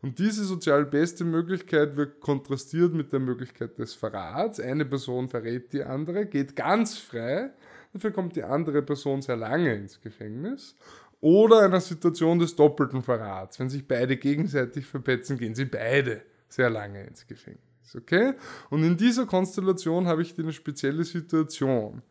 [0.00, 4.60] Und diese sozial beste Möglichkeit wird kontrastiert mit der Möglichkeit des Verrats.
[4.60, 7.50] Eine Person verrät die andere, geht ganz frei.
[7.92, 10.76] Dafür kommt die andere Person sehr lange ins Gefängnis.
[11.20, 13.58] Oder einer Situation des doppelten Verrats.
[13.58, 17.96] Wenn sich beide gegenseitig verpetzen, gehen sie beide sehr lange ins Gefängnis.
[17.96, 18.34] Okay?
[18.70, 22.02] Und in dieser Konstellation habe ich eine spezielle Situation.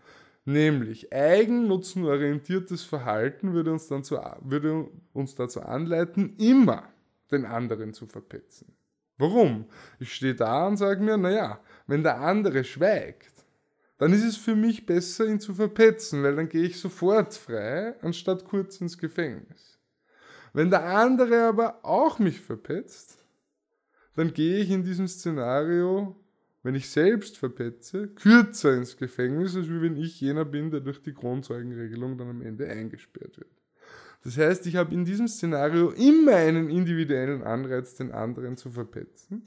[0.45, 6.87] Nämlich eigennutzenorientiertes Verhalten würde uns, dann zu, würde uns dazu anleiten, immer
[7.31, 8.73] den anderen zu verpetzen.
[9.17, 9.65] Warum?
[9.99, 13.36] Ich stehe da und sage mir, naja, wenn der andere schweigt,
[13.97, 17.95] dann ist es für mich besser, ihn zu verpetzen, weil dann gehe ich sofort frei,
[18.01, 19.79] anstatt kurz ins Gefängnis.
[20.53, 23.17] Wenn der andere aber auch mich verpetzt,
[24.15, 26.15] dann gehe ich in diesem Szenario,
[26.63, 31.13] wenn ich selbst verpetze, kürzer ins Gefängnis, als wenn ich jener bin, der durch die
[31.13, 33.51] Kronzeugenregelung dann am Ende eingesperrt wird.
[34.23, 39.43] Das heißt, ich habe in diesem Szenario immer einen individuellen Anreiz, den anderen zu verpetzen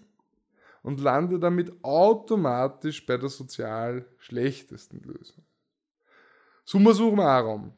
[0.82, 5.44] und lande damit automatisch bei der sozial schlechtesten Lösung.
[6.64, 7.72] Summa summarum.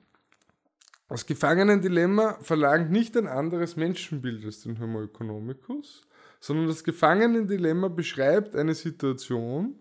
[1.09, 6.03] Das Gefangenendilemma verlangt nicht ein anderes Menschenbild als den Homo economicus,
[6.41, 9.79] sondern das Gefangenendilemma beschreibt eine Situation,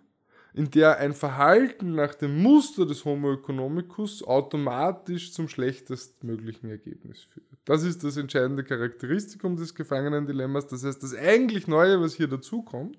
[0.53, 7.45] in der ein Verhalten nach dem Muster des Homo economicus automatisch zum schlechtestmöglichen Ergebnis führt.
[7.65, 10.67] Das ist das entscheidende Charakteristikum des Gefangenendilemmas.
[10.67, 12.97] Das heißt, das eigentlich Neue, was hier dazukommt,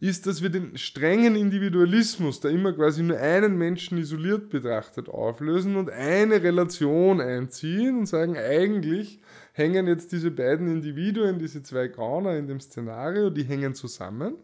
[0.00, 5.74] ist, dass wir den strengen Individualismus, der immer quasi nur einen Menschen isoliert betrachtet, auflösen
[5.74, 9.20] und eine Relation einziehen und sagen, eigentlich
[9.52, 14.34] hängen jetzt diese beiden Individuen, diese zwei Gauner in dem Szenario, die hängen zusammen.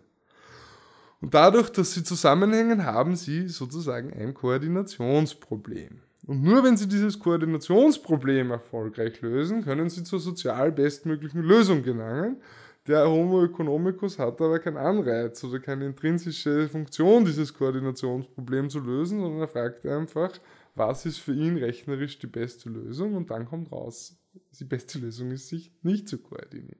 [1.24, 6.02] Und dadurch, dass sie zusammenhängen, haben sie sozusagen ein Koordinationsproblem.
[6.26, 12.42] Und nur wenn sie dieses Koordinationsproblem erfolgreich lösen, können sie zur sozial bestmöglichen Lösung gelangen.
[12.86, 19.20] Der Homo economicus hat aber keinen Anreiz oder keine intrinsische Funktion, dieses Koordinationsproblem zu lösen,
[19.20, 20.30] sondern er fragt einfach,
[20.74, 24.14] was ist für ihn rechnerisch die beste Lösung und dann kommt raus,
[24.60, 26.76] die beste Lösung ist, sich nicht zu koordinieren.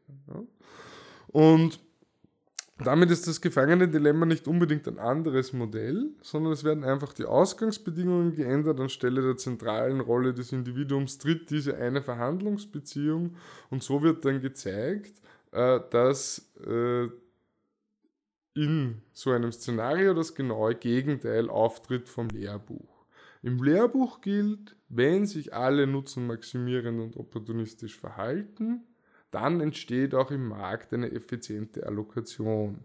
[1.29, 1.81] Und
[2.79, 8.35] damit ist das Gefangenendilemma nicht unbedingt ein anderes Modell, sondern es werden einfach die Ausgangsbedingungen
[8.35, 8.81] geändert.
[8.81, 13.37] Anstelle der zentralen Rolle des Individuums tritt diese eine Verhandlungsbeziehung
[13.71, 15.21] und so wird dann gezeigt,
[15.53, 17.09] äh, dass äh,
[18.55, 23.07] in so einem Szenario das genaue Gegenteil auftritt vom Lehrbuch.
[23.43, 28.85] Im Lehrbuch gilt, wenn sich alle nutzenmaximierend und opportunistisch verhalten,
[29.35, 32.85] dann entsteht auch im Markt eine effiziente Allokation.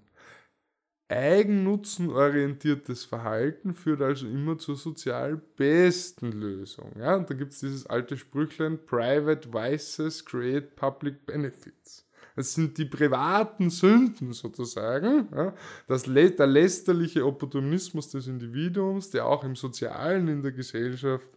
[1.12, 6.91] Eigennutzenorientiertes Verhalten führt also immer zur sozial besten Lösung.
[7.00, 12.08] Ja, und da gibt es dieses alte Sprüchlein, Private Vices create public benefits.
[12.36, 15.28] Das sind die privaten Sünden sozusagen.
[15.36, 15.54] Ja,
[15.88, 21.30] das, der lästerliche Opportunismus des Individuums, der auch im Sozialen in der Gesellschaft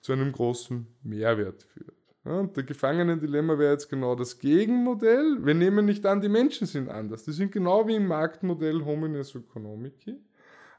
[0.00, 1.99] zu einem großen Mehrwert führt.
[2.24, 5.38] Ja, der Gefangenendilemma wäre jetzt genau das Gegenmodell.
[5.40, 7.24] Wir nehmen nicht an, die Menschen sind anders.
[7.24, 10.18] Die sind genau wie im Marktmodell Homines Economici.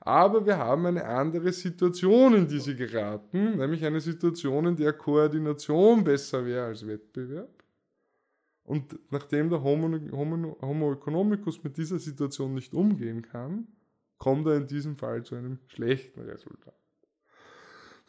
[0.02, 4.94] Aber wir haben eine andere Situation, in die sie geraten, nämlich eine Situation, in der
[4.94, 7.64] Koordination besser wäre als Wettbewerb.
[8.64, 13.68] Und nachdem der Homo, Homo, Homo economicus mit dieser Situation nicht umgehen kann,
[14.18, 16.81] kommt er in diesem Fall zu einem schlechten Resultat.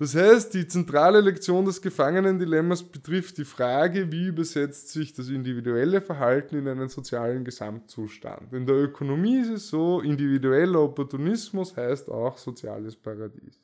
[0.03, 6.01] Das heißt, die zentrale Lektion des Gefangenendilemmas betrifft die Frage, wie übersetzt sich das individuelle
[6.01, 8.53] Verhalten in einen sozialen Gesamtzustand.
[8.53, 13.61] In der Ökonomie ist es so, individueller Opportunismus heißt auch soziales Paradies.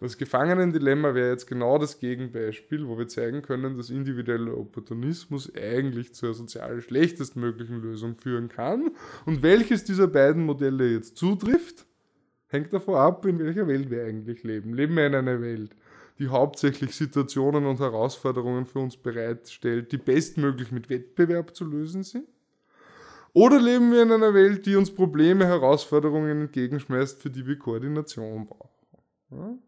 [0.00, 6.12] Das Gefangenendilemma wäre jetzt genau das Gegenbeispiel, wo wir zeigen können, dass individueller Opportunismus eigentlich
[6.12, 8.90] zur sozial schlechtestmöglichen Lösung führen kann.
[9.24, 11.86] Und welches dieser beiden Modelle jetzt zutrifft,
[12.50, 14.74] hängt davon ab, in welcher Welt wir eigentlich leben.
[14.74, 15.70] Leben wir in einer Welt,
[16.18, 22.26] die hauptsächlich Situationen und Herausforderungen für uns bereitstellt, die bestmöglich mit Wettbewerb zu lösen sind?
[23.32, 28.46] Oder leben wir in einer Welt, die uns Probleme, Herausforderungen entgegenschmeißt, für die wir Koordination
[28.46, 28.68] brauchen?
[29.30, 29.58] Ja?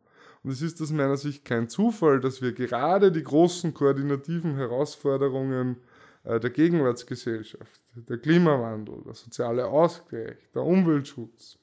[0.42, 5.76] Und es ist aus meiner Sicht kein Zufall, dass wir gerade die großen koordinativen Herausforderungen
[6.24, 11.58] äh, der Gegenwartsgesellschaft, der Klimawandel, der soziale Ausgleich, der Umweltschutz,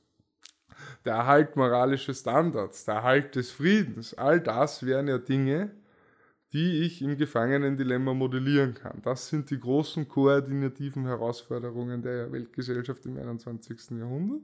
[1.06, 5.72] der Erhalt moralischer Standards, der Erhalt des Friedens, all das wären ja Dinge,
[6.52, 9.02] die ich im Gefangenendilemma modellieren kann.
[9.04, 13.92] Das sind die großen koordinativen Herausforderungen der Weltgesellschaft im 21.
[13.92, 14.42] Jahrhundert.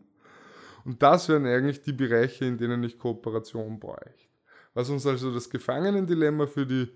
[0.84, 4.30] Und das wären eigentlich die Bereiche, in denen ich Kooperation bräuchte.
[4.76, 6.90] Was uns also das Gefangenendilemma für die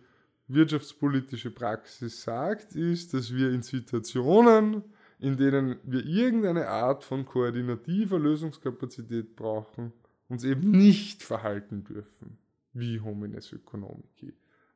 [0.47, 4.83] wirtschaftspolitische Praxis sagt, ist, dass wir in Situationen,
[5.20, 9.91] in denen wir irgendeine Art von koordinativer Lösungskapazität brauchen,
[10.30, 12.38] uns eben nicht verhalten dürfen
[12.74, 14.34] wie Homines Economici.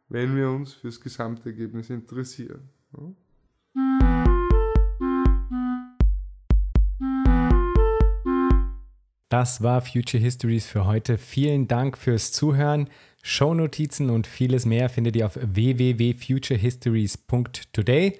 [0.09, 2.67] wenn wir uns fürs Gesamtergebnis interessieren.
[9.29, 11.17] Das war Future Histories für heute.
[11.17, 12.89] Vielen Dank fürs Zuhören.
[13.23, 18.19] Shownotizen und vieles mehr findet ihr auf www.futurehistories.today.